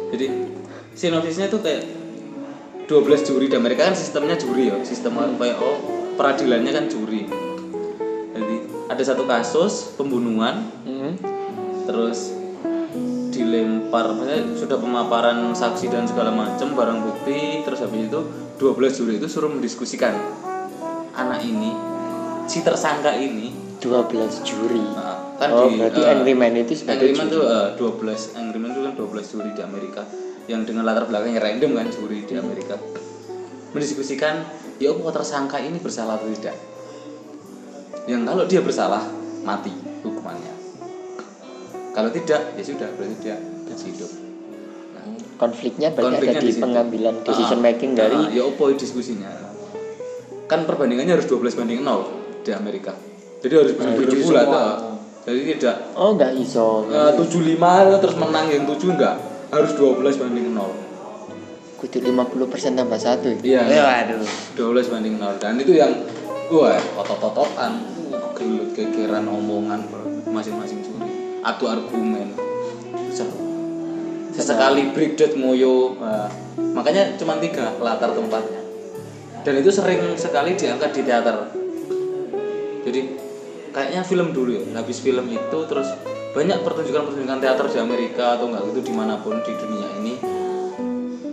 [0.09, 0.27] jadi
[0.97, 1.85] sinopsisnya tuh kayak
[2.89, 3.47] 12 juri.
[3.47, 4.77] Dan mereka kan sistemnya juri ya.
[4.83, 5.79] Sistem kayak oh
[6.17, 7.29] peradilannya kan juri.
[8.35, 8.57] Jadi
[8.89, 10.67] ada satu kasus pembunuhan.
[10.85, 11.15] Hmm.
[11.89, 12.38] terus
[13.49, 18.21] dilempar maksudnya sudah pemaparan saksi dan segala macam barang bukti terus habis itu
[18.61, 20.13] 12 juri itu suruh mendiskusikan.
[21.17, 21.73] Anak ini
[22.45, 24.85] si tersangka ini 12 juri.
[24.85, 27.37] nah, kan oh, di, berarti eh, Angry Man itu sebagai Angry Man juri.
[27.41, 27.69] tuh eh,
[28.37, 30.03] 12 Angry Man itu kan 12 juri di Amerika.
[30.45, 32.77] Yang dengan latar belakangnya random kan juri di Amerika.
[33.73, 34.45] Mendiskusikan
[34.77, 36.57] ya apa tersangka ini bersalah atau tidak?
[38.05, 39.03] Yang kalau dia bersalah
[39.47, 39.73] mati
[40.05, 40.58] hukumannya
[41.99, 43.35] kalau tidak ya sudah berarti dia
[43.75, 44.11] hidup.
[44.95, 45.03] Nah,
[45.35, 46.63] konfliknya berarti konfliknya ada di situ.
[46.63, 49.27] pengambilan decision Ah, making dari ah, ya opo diskusinya.
[50.47, 52.95] Kan perbandingannya harus 12 banding 0 di Amerika.
[53.43, 54.95] Jadi harus benar-benar ah.
[55.27, 56.87] jadi tidak oh nggak iso.
[56.87, 59.17] Eh, 75 terus menang yang 7 enggak
[59.51, 60.87] harus 12 banding 0
[61.79, 63.63] kudu 50% tambah satu iya.
[63.71, 64.27] Ya, waduh.
[64.59, 65.95] 12 banding 0 dan itu yang
[66.51, 69.87] wah otot-ototan uh, gelut gegeran omongan
[70.27, 70.83] masing-masing
[71.49, 72.37] atu argumen.
[74.31, 76.31] Sesekali breakdown ngoyo Wah,
[76.73, 78.61] makanya cuma tiga latar tempatnya.
[79.43, 81.37] Dan itu sering sekali diangkat di teater.
[82.85, 83.01] Jadi
[83.69, 85.89] kayaknya film dulu ya habis film itu terus
[86.31, 90.15] banyak pertunjukan-pertunjukan teater di Amerika atau enggak itu di mana pun di dunia ini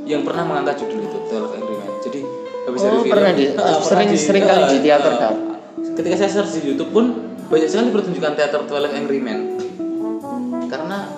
[0.03, 2.19] yang pernah mengangkat judul itu 12 Angry Men jadi
[2.65, 5.17] habis Oh, dari film pernah di- Ah, sering- pernah sering kali di ah, teater, ah.
[5.17, 5.33] kan?
[5.95, 7.05] ketika saya search di YouTube pun
[7.47, 9.39] banyak sekali pertunjukan teater 12 Angry Men
[10.67, 11.09] karena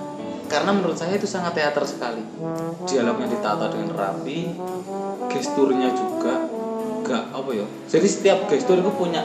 [0.48, 2.24] karena menurut saya itu sangat teater sekali.
[2.88, 4.56] Dialognya ditata dengan rapi
[5.28, 6.48] gesturnya juga
[7.04, 7.66] gak apa ya.
[7.92, 9.24] Jadi setiap gestur itu punya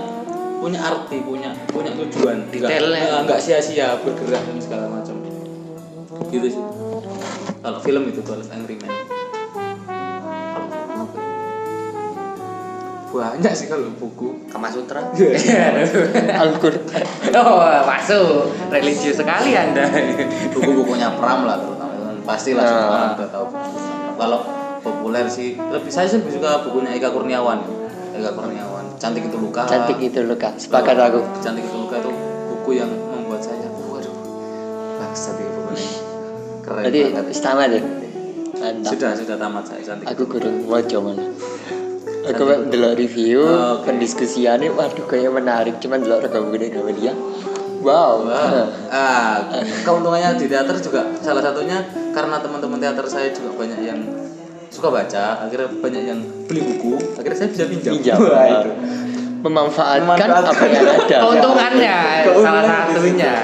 [0.63, 2.51] punya arti punya punya tujuan.
[2.51, 3.27] Detailnya.
[3.27, 5.19] nggak sia-sia bergerak dan segala macam.
[6.31, 6.63] Gitu sih.
[7.63, 9.22] Kalau film itu 12 Angry Men
[13.13, 14.47] banyak sih kalau buku.
[14.47, 15.05] Kama Sutra.
[15.13, 15.85] Iya.
[16.43, 16.81] Al-Quran.
[17.35, 18.49] Oh, masuk.
[18.69, 19.85] Religius sekali Anda.
[20.51, 21.93] buku-bukunya Pram lah terutama.
[22.23, 22.93] Pastilah semua Nah.
[22.93, 23.47] orang udah tahu
[24.15, 24.41] kalau
[24.79, 27.59] populer sih lebih saya sih lebih suka bukunya Eka Kurniawan.
[28.13, 28.85] Eka Kurniawan.
[28.97, 29.63] Cantik itu luka.
[29.65, 31.21] Cantik itu loh kak sepakat aku.
[31.39, 32.11] Cantik itu luka itu
[32.49, 34.15] buku yang membuat saya waduh
[34.97, 35.91] bangsat itu pokoknya.
[36.63, 37.01] Keren Berarti
[37.43, 37.69] banget.
[37.69, 37.83] deh
[38.55, 40.33] mantap sudah sudah tamat saya cantik aku Luka.
[40.39, 41.25] kurang wajo mana
[42.23, 43.91] aku mek ndelok review Oke.
[43.91, 47.13] pendiskusiannya waduh kayak menarik cuman ndelok rekam gede sama dia
[47.83, 49.37] wow Wah, ah,
[49.83, 51.83] keuntungannya di teater juga salah satunya
[52.15, 54.01] karena teman-teman teater saya juga banyak yang
[54.73, 57.93] suka baca, akhirnya banyak yang beli buku, akhirnya saya bisa pinjam.
[57.93, 58.71] pinjam Wah, itu.
[59.45, 60.49] memanfaatkan, Memanfaatkan.
[60.49, 63.35] apa yang ada Keuntungannya Keuntungan salah satunya.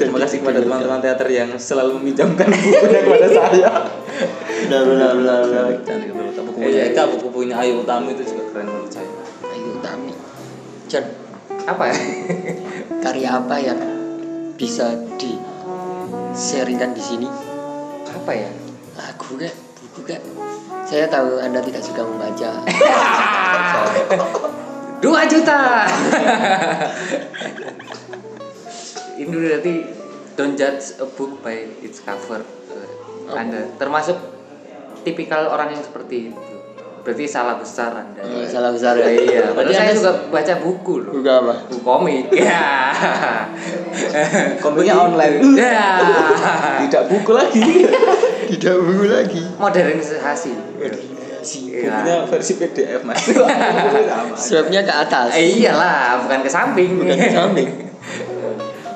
[0.00, 3.68] Terima kasih kepada teman-teman teater yang selalu meminjamkan bukunya kepada saya.
[4.64, 5.44] benar benar benar
[5.84, 6.32] Cantik betul.
[6.32, 9.04] Tapi bukunya Eka, buku punya Ayu Utami itu juga keren menurut saya.
[9.52, 10.16] Ayu Utami
[10.88, 11.04] John
[11.68, 11.96] Apa ya?
[13.04, 13.76] karya apa yang
[14.56, 15.36] bisa di
[16.32, 17.28] sharingkan di sini
[18.08, 18.48] Apa ya?
[18.96, 19.52] lagu kak
[19.84, 20.24] buku kak
[20.88, 22.50] saya tahu anda tidak suka membaca
[25.00, 25.88] Dua juta.
[29.20, 29.74] Ini berarti
[30.32, 32.40] don't judge a book by its cover.
[33.28, 34.16] Anda termasuk
[35.02, 36.40] tipikal orang yang seperti itu.
[37.00, 38.20] Berarti salah besar Anda.
[38.20, 41.12] Oh, salah besar ya Iya, berarti padahal saya juga baca buku loh.
[41.16, 42.24] buku apa Buku komik.
[42.44, 42.64] Ya.
[44.60, 45.36] Komiknya online.
[45.56, 45.84] Ya.
[46.84, 47.64] Tidak buku lagi.
[48.50, 50.52] tidak buku lagi Modernisasi.
[50.76, 50.90] Iya.
[51.86, 53.22] Bukunya versi PDF mas.
[54.36, 56.98] Swabnya ke atas Eh, iyalah, bukan ke samping.
[57.00, 57.68] bukan ke samping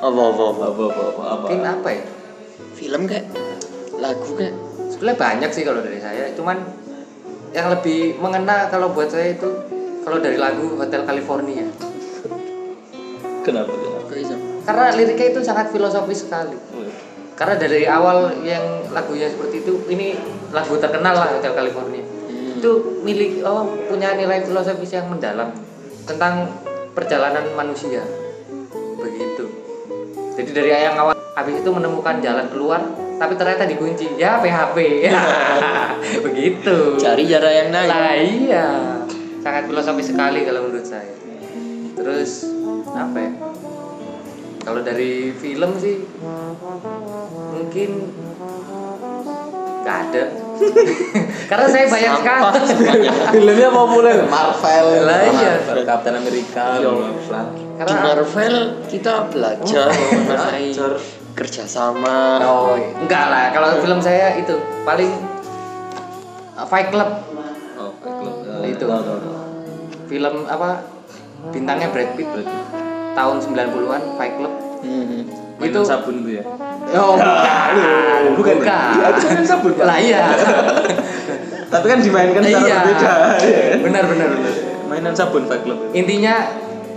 [0.05, 1.46] apa apa apa Apa apa apa apa.
[1.48, 2.05] Mungkin apa ya?
[2.74, 3.24] film kak
[3.96, 4.52] lagu kak
[4.92, 6.55] Sebenarnya banyak sih kalau dari saya, cuman
[7.50, 9.50] yang lebih mengena kalau buat saya itu
[10.07, 11.66] kalau dari lagu Hotel California.
[13.42, 13.94] Kenapa kenapa?
[14.64, 16.55] Karena liriknya itu sangat filosofis sekali.
[17.34, 20.14] Karena dari awal yang lagunya seperti itu, ini
[20.55, 22.07] lagu terkenal lah Hotel California.
[22.55, 25.50] Itu milik oh punya nilai filosofis yang mendalam
[26.07, 26.55] tentang
[26.94, 28.07] perjalanan manusia.
[29.02, 29.64] Begitu.
[30.35, 32.82] Jadi dari yang awal habis itu menemukan jalan keluar,
[33.18, 34.18] tapi ternyata dikunci.
[34.18, 34.78] Ya PHP.
[36.26, 36.99] Begitu.
[36.99, 38.66] cari cara yang naik Lah iya,
[39.39, 41.14] sangat filosofis sekali kalau menurut saya.
[41.95, 42.51] Terus
[42.91, 43.32] apa ya?
[44.64, 46.03] Kalau dari film sih
[47.55, 47.91] mungkin
[49.85, 50.24] nggak ada.
[51.51, 53.07] Karena saya banyak sekali.
[53.35, 55.53] Filmnya populer Marvel, Lah, iya.
[55.62, 56.91] Marvel, Captain America, Iya.
[57.75, 58.57] Bla di Karena Marvel
[58.87, 60.93] kita belajar mengenai Belajar.
[61.35, 63.51] kerjasama oh enggak lah.
[63.51, 65.11] Kalau film saya itu paling
[66.55, 67.11] uh, Fight Club
[67.75, 68.35] Oh, Fight Club.
[68.47, 68.87] Nah, itu.
[70.07, 70.87] Film apa
[71.51, 72.31] bintangnya Brad Pitt
[73.12, 75.25] tahun 90-an Fight Club Hmm.
[75.57, 76.45] Itu- sabun itu ya.
[76.93, 78.37] Oh, bukan.
[78.37, 78.55] Bukan.
[78.61, 78.89] Bukan.
[78.93, 79.72] Iya, itu mainan sabun.
[79.81, 80.29] Lah iya.
[81.66, 82.77] Tapi kan dimainkan secara Iya.
[82.85, 83.12] berbeda.
[83.81, 84.53] Benar benar benar.
[84.85, 85.89] Mainan sabun Fight Club.
[85.91, 86.35] Intinya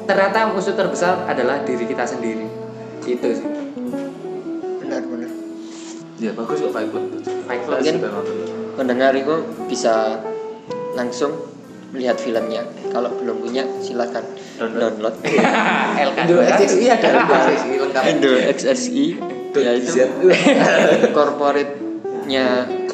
[0.07, 2.47] ternyata musuh terbesar adalah diri kita sendiri.
[3.03, 3.47] Itu sih.
[4.79, 5.31] benar benar
[6.17, 7.05] Ya bagus kok Fight Club.
[7.45, 7.95] Fight Club kan?
[8.73, 9.35] pendengar itu
[9.65, 10.21] bisa
[10.93, 11.33] langsung
[11.89, 14.21] melihat filmnya kalau belum punya silakan
[14.55, 14.93] Download.
[14.93, 15.15] download
[16.07, 18.03] LK Indo XXI ada XXI lengkap.
[18.07, 19.05] Indo XSI
[19.57, 19.71] ya
[21.11, 22.45] corporate-nya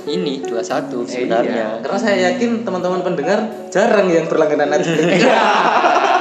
[0.06, 1.66] ini 21 Iya, sebenarnya.
[1.80, 5.24] karena saya yakin teman-teman pendengar jarang yang berlangganan Netflix.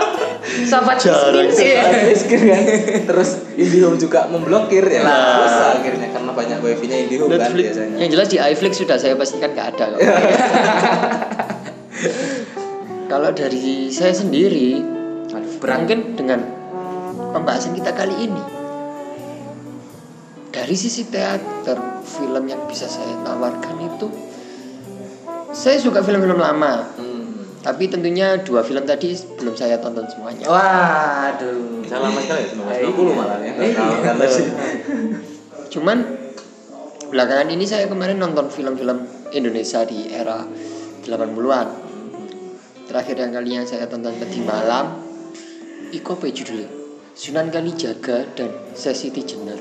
[0.69, 1.77] Sahabat Jarang miskin.
[1.81, 2.63] Saat miskin kan.
[3.09, 5.03] Terus IndiHome juga memblokir ya.
[5.03, 5.45] Nah.
[5.45, 7.97] Dosa akhirnya karena banyak wifi-nya IndiHome kan biasanya.
[7.97, 10.01] Yang jelas di iFlix sudah saya pastikan nggak ada kok.
[13.13, 14.81] Kalau dari saya sendiri,
[15.61, 16.41] mungkin dengan
[17.37, 18.41] pembahasan kita kali ini,
[20.49, 21.77] dari sisi teater
[22.09, 24.09] film yang bisa saya tawarkan itu,
[25.53, 26.89] saya suka film-film lama.
[27.63, 30.51] Tapi tentunya dua film tadi belum saya tonton semuanya.
[30.51, 31.87] Waduh.
[31.87, 32.91] Bisa lama sekali ya, Iya.
[32.91, 33.53] 20 malah ya.
[33.55, 33.87] Iya.
[34.03, 34.47] Kata sih.
[35.71, 35.99] Cuman
[37.15, 40.43] belakangan ini saya kemarin nonton film-film Indonesia di era
[41.07, 41.69] 80-an.
[42.91, 44.99] Terakhir yang kali yang saya tonton tadi malam
[45.93, 46.69] Iko apa ya judulnya?
[47.13, 49.61] Sunan Kalijaga dan Sesiti Jenar.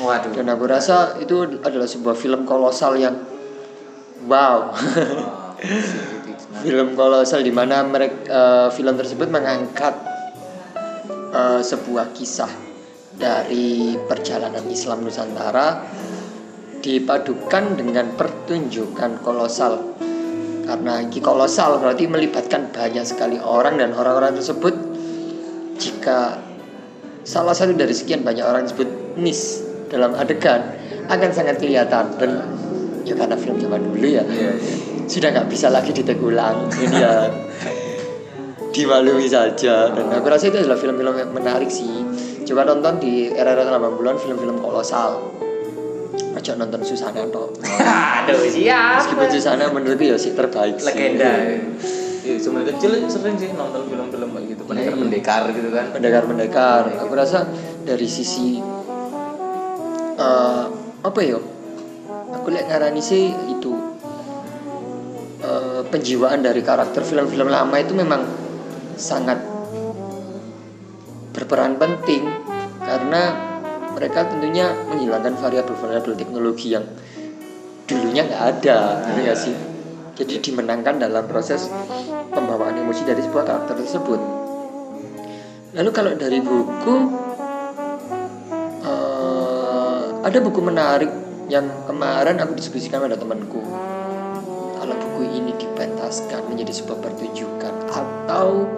[0.00, 0.32] Waduh.
[0.32, 3.22] Dan aku rasa itu adalah sebuah film kolosal yang
[4.24, 4.72] wow.
[6.62, 9.94] Film kolosal di mana mereka film tersebut mengangkat
[11.34, 12.50] eh, sebuah kisah
[13.16, 15.88] dari perjalanan Islam Nusantara
[16.84, 19.96] dipadukan dengan pertunjukan kolosal.
[20.66, 24.74] Karena ini kolosal berarti melibatkan banyak sekali orang dan orang-orang tersebut.
[25.76, 26.40] Jika
[27.26, 30.62] salah satu dari sekian banyak orang disebut miss dalam adegan
[31.06, 32.06] akan sangat kelihatan.
[32.18, 32.30] Dan
[33.06, 34.22] ya karena film zaman dulu ya
[35.06, 36.70] sudah nggak bisa lagi ditegulang.
[36.74, 37.14] Ini ya
[38.74, 39.90] dimaklumi saja.
[39.94, 42.04] Dan aku rasa itu adalah film-film yang menarik sih.
[42.46, 45.34] Coba nonton di era-era 80-an film-film kolosal.
[46.36, 47.48] Aja nonton Susana toh
[48.28, 49.00] Aduh, siap.
[49.00, 50.76] meskipun Susana menurutku ya sih terbaik.
[50.84, 51.32] Legenda.
[52.26, 55.86] Iya, sebenarnya kecil sering sih nonton film-film kayak gitu, pendekar-pendekar gitu kan.
[55.94, 56.82] pendekar-pendekar.
[57.06, 57.46] Aku rasa
[57.86, 58.58] dari sisi
[60.18, 60.64] eh,
[61.00, 61.38] apa ya?
[62.36, 63.72] Aku lihat ngarani sih itu
[65.88, 68.22] penjiwaan dari karakter film-film lama itu memang
[68.96, 69.38] sangat
[71.36, 72.24] berperan penting
[72.80, 73.36] karena
[73.92, 76.84] mereka tentunya menghilangkan variabel-variabel teknologi yang
[77.88, 78.78] dulunya nggak ada
[79.08, 79.56] gitu nggak sih?
[80.16, 81.68] Jadi dimenangkan dalam proses
[82.32, 84.20] pembawaan emosi dari sebuah karakter tersebut.
[85.76, 86.96] Lalu kalau dari buku
[88.80, 91.12] eh, ada buku menarik
[91.52, 93.60] yang kemarin aku diskusikan pada temanku
[95.16, 98.68] buku ini dipentaskan menjadi sebuah pertunjukan atau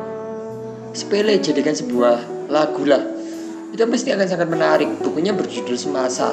[0.94, 3.02] sepele jadikan sebuah lagu lah.
[3.74, 4.86] Itu pasti akan sangat menarik.
[5.02, 6.30] Bukunya berjudul semasa.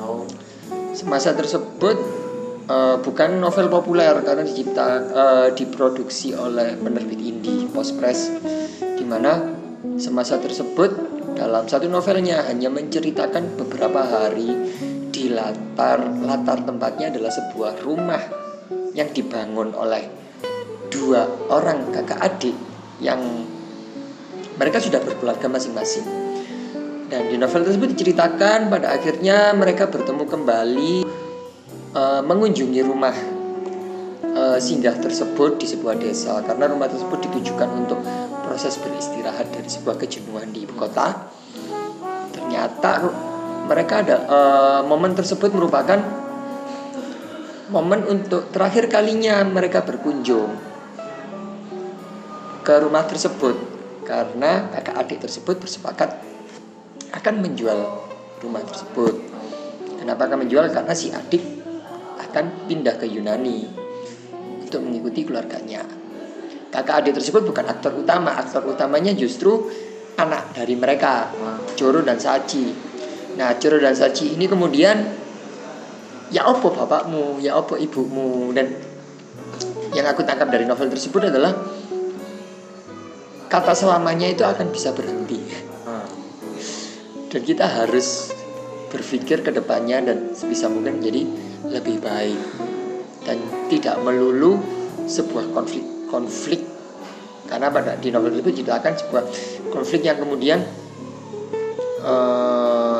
[0.00, 0.24] Oh.
[0.96, 1.96] semasa tersebut
[2.70, 8.32] eh, bukan novel populer karena dicipta eh, diproduksi oleh penerbit indie Postpress
[8.80, 9.42] di mana
[9.96, 10.92] semasa tersebut
[11.34, 14.54] dalam satu novelnya hanya menceritakan beberapa hari
[15.08, 18.43] di latar latar tempatnya adalah sebuah rumah
[18.94, 20.06] yang dibangun oleh
[20.88, 22.56] dua orang kakak adik
[23.02, 23.20] yang
[24.54, 26.24] mereka sudah berkeluarga masing-masing
[27.14, 30.94] dan di novel tersebut diceritakan pada akhirnya mereka bertemu kembali
[31.94, 33.14] eh, mengunjungi rumah
[34.24, 38.00] eh, singgah tersebut di sebuah desa karena rumah tersebut ditujukan untuk
[38.42, 41.28] proses beristirahat dari sebuah kejenuhan di ibu kota.
[42.34, 43.06] Ternyata
[43.68, 46.23] mereka ada eh, momen tersebut merupakan
[47.72, 50.52] momen untuk terakhir kalinya mereka berkunjung
[52.64, 53.56] ke rumah tersebut
[54.04, 56.20] karena kakak adik tersebut bersepakat
[57.12, 57.78] akan menjual
[58.44, 59.16] rumah tersebut.
[59.96, 60.68] Kenapa akan menjual?
[60.68, 61.40] Karena si adik
[62.20, 63.64] akan pindah ke Yunani
[64.60, 65.80] untuk mengikuti keluarganya.
[66.68, 69.70] Kakak adik tersebut bukan aktor utama, aktor utamanya justru
[70.20, 71.32] anak dari mereka,
[71.78, 72.74] Joro dan Saji.
[73.40, 75.23] Nah, Joro dan Saji ini kemudian
[76.32, 78.52] ya opo bapakmu, ya opo ibumu.
[78.54, 78.72] Dan
[79.92, 81.52] yang aku tangkap dari novel tersebut adalah
[83.50, 85.40] kata selamanya itu akan bisa berhenti.
[87.34, 88.30] Dan kita harus
[88.94, 91.26] berpikir ke depannya dan sebisa mungkin jadi
[91.66, 92.38] lebih baik
[93.26, 94.62] dan tidak melulu
[95.10, 96.62] sebuah konflik konflik.
[97.50, 99.24] Karena pada di novel itu diceritakan sebuah
[99.74, 100.62] konflik yang kemudian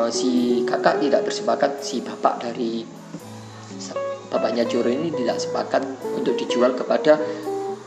[0.07, 0.31] eh, si
[0.63, 2.85] kakak tidak bersepakat si bapak dari
[4.29, 7.15] bapaknya Joro ini tidak sepakat untuk dijual kepada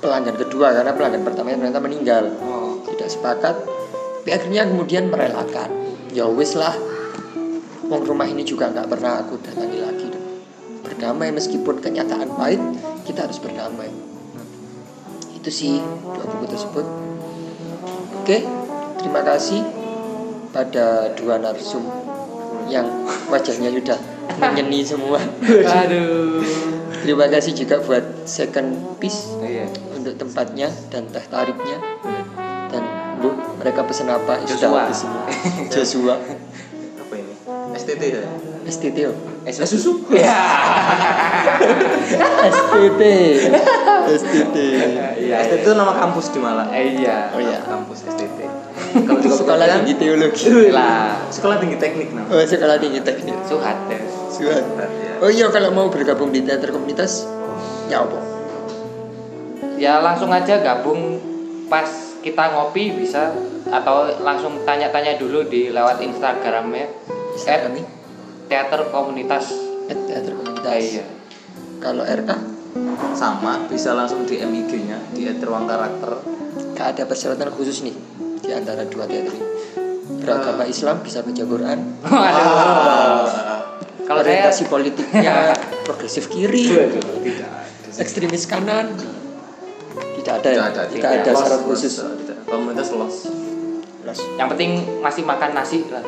[0.01, 2.25] pelanggan kedua karena pelanggan pertamanya ternyata meninggal.
[2.41, 2.81] Oh.
[2.89, 3.57] tidak sepakat.
[4.25, 5.71] Tapi akhirnya kemudian merelakan.
[6.13, 6.73] Ya wis lah
[7.89, 10.09] Wong rumah ini juga nggak pernah aku datangi lagi.
[10.85, 12.61] Berdamai meskipun kenyataan pahit
[13.09, 13.89] kita harus berdamai.
[15.37, 16.87] Itu sih dua buku tersebut.
[18.25, 18.45] Oke
[19.01, 19.65] terima kasih
[20.53, 22.08] pada dua narsum
[22.69, 22.87] yang
[23.27, 23.99] wajahnya sudah
[24.41, 25.19] menyeni semua.
[25.43, 26.45] Aduh.
[26.99, 29.65] Terima kasih juga buat second piece Iya.
[29.93, 31.79] untuk tempatnya dan teh tariknya.
[32.69, 32.83] Dan
[33.19, 34.37] bu, mereka pesen apa?
[34.45, 34.81] Sudah Joshua.
[34.85, 35.23] habis semua.
[35.73, 36.15] Joshua,
[36.99, 37.33] Apa ini?
[37.73, 38.23] STT ya?
[38.69, 39.13] STTO,
[39.43, 40.05] Eh susu?
[40.13, 40.37] Ya.
[42.49, 43.03] STT,
[44.11, 44.57] STT.
[45.19, 45.37] Iya.
[45.41, 46.69] STT itu nama kampus di Malang.
[46.71, 47.33] Eh, Iya.
[47.33, 47.59] Oh iya.
[47.59, 48.39] Nama Kampus STT.
[49.05, 50.45] Kalau di Sekolah tinggi teologi.
[50.73, 52.27] Lah, Sekolah tinggi teknik nama.
[52.33, 53.37] Oh, sekolah tinggi teknik.
[53.47, 54.01] suhat ya.
[54.33, 54.65] Suhat.
[54.65, 54.87] Ya.
[55.19, 57.27] Oh iya kalau mau bergabung di teater komunitas,
[57.91, 58.19] ya apa?
[59.79, 61.19] Ya langsung aja gabung
[61.67, 61.87] pas
[62.23, 63.35] kita ngopi bisa
[63.69, 66.87] atau langsung tanya-tanya dulu di lewat Instagramnya
[67.39, 67.87] Instagram at
[68.51, 69.55] teater komunitas.
[69.87, 70.75] Eh, teater komunitas.
[70.75, 71.05] Ah, iya.
[71.79, 72.31] Kalau RK,
[73.15, 76.19] Sama, bisa langsung di MIG-nya di ruang karakter.
[76.75, 77.95] gak ada persyaratan khusus nih
[78.39, 79.35] di antara dua ini.
[80.23, 81.79] Beragama Islam bisa baca Quran.
[82.05, 83.49] Waduh.
[84.09, 85.53] Kalau saya orientasi politiknya
[85.87, 87.51] progresif kiri, Tidak.
[88.01, 88.97] ekstremis kanan.
[90.17, 90.83] Tidak ada, Tidak ada.
[90.89, 91.93] Tidak ada syarat khusus.
[92.49, 93.29] Komunitas los.
[94.09, 94.21] Los.
[94.41, 96.01] yang penting masih makan nasi lah.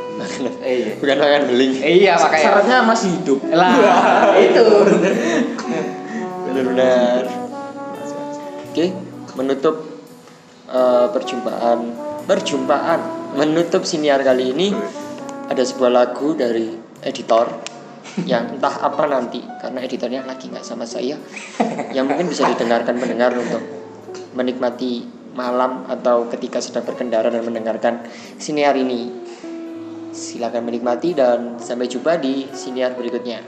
[0.65, 0.93] Eh, iya.
[0.97, 1.73] Bukan makan beling.
[1.85, 2.45] Eh, iya makanya.
[2.49, 3.41] Syaratnya masih hidup.
[3.53, 3.77] Lah,
[4.49, 4.67] itu.
[6.49, 7.23] Benar-benar.
[8.73, 8.87] Oke,
[9.37, 9.77] menutup
[10.73, 11.79] eh, perjumpaan
[12.27, 13.21] perjumpaan.
[13.37, 14.69] Menutup siniar kali ini
[15.47, 16.75] ada sebuah lagu dari
[17.07, 17.47] editor
[18.27, 21.15] yang entah apa nanti karena editornya lagi nggak sama saya
[21.95, 23.63] yang mungkin bisa didengarkan pendengar untuk
[24.35, 28.03] menikmati malam atau ketika sedang berkendara dan mendengarkan
[28.37, 29.11] siniar ini.
[30.11, 33.47] Silakan menikmati dan sampai jumpa di siniar berikutnya.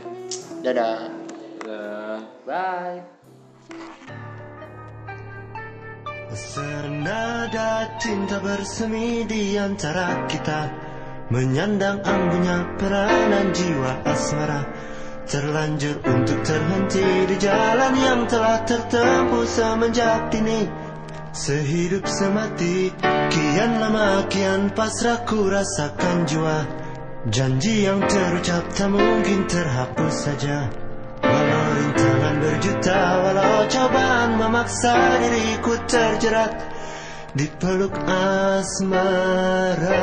[0.62, 1.10] Dadah.
[1.66, 3.21] Eh, Bye.
[6.32, 10.72] Senada cinta bersemi di antara kita
[11.28, 14.64] Menyandang anggunnya peranan jiwa asmara.
[15.28, 20.66] Terlanjur untuk terhenti di jalan yang telah tertempuh semenjak dini
[21.36, 22.88] Sehidup semati
[23.28, 26.64] Kian lama kian pasrah ku rasakan jua
[27.28, 30.81] Janji yang terucap tak mungkin terhapus saja
[32.42, 36.52] berjuta Walau cobaan memaksa diriku terjerat
[37.32, 40.02] Di peluk asmara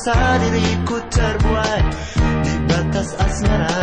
[0.00, 1.80] memaksa diriku terbuai
[2.40, 3.80] Di batas asmara.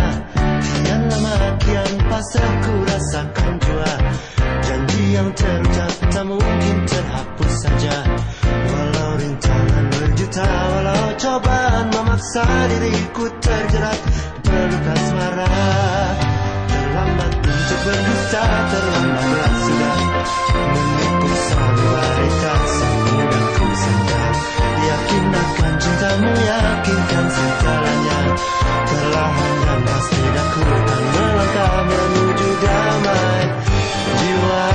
[0.66, 3.94] Kian lama kian pasrah ku rasakan jua.
[4.66, 7.98] Janji yang terucap tak mungkin terhapus saja.
[8.42, 14.00] Walau rintangan berjuta Walau cobaan memaksa diriku terjerat
[14.42, 15.50] Peluk asmara
[16.66, 18.44] Terlambat untuk berdusta
[18.74, 19.37] Terlambatlah
[25.68, 28.20] Yakin akan cintamu Yakinkan segalanya.
[28.88, 33.44] Perlahan dan pasti aku akan melangkah menuju damai
[34.16, 34.68] jiwa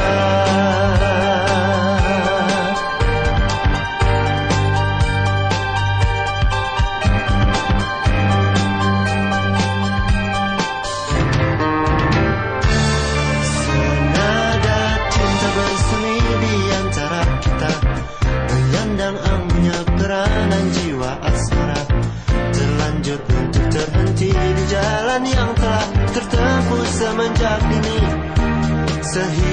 [29.13, 29.52] Sehidup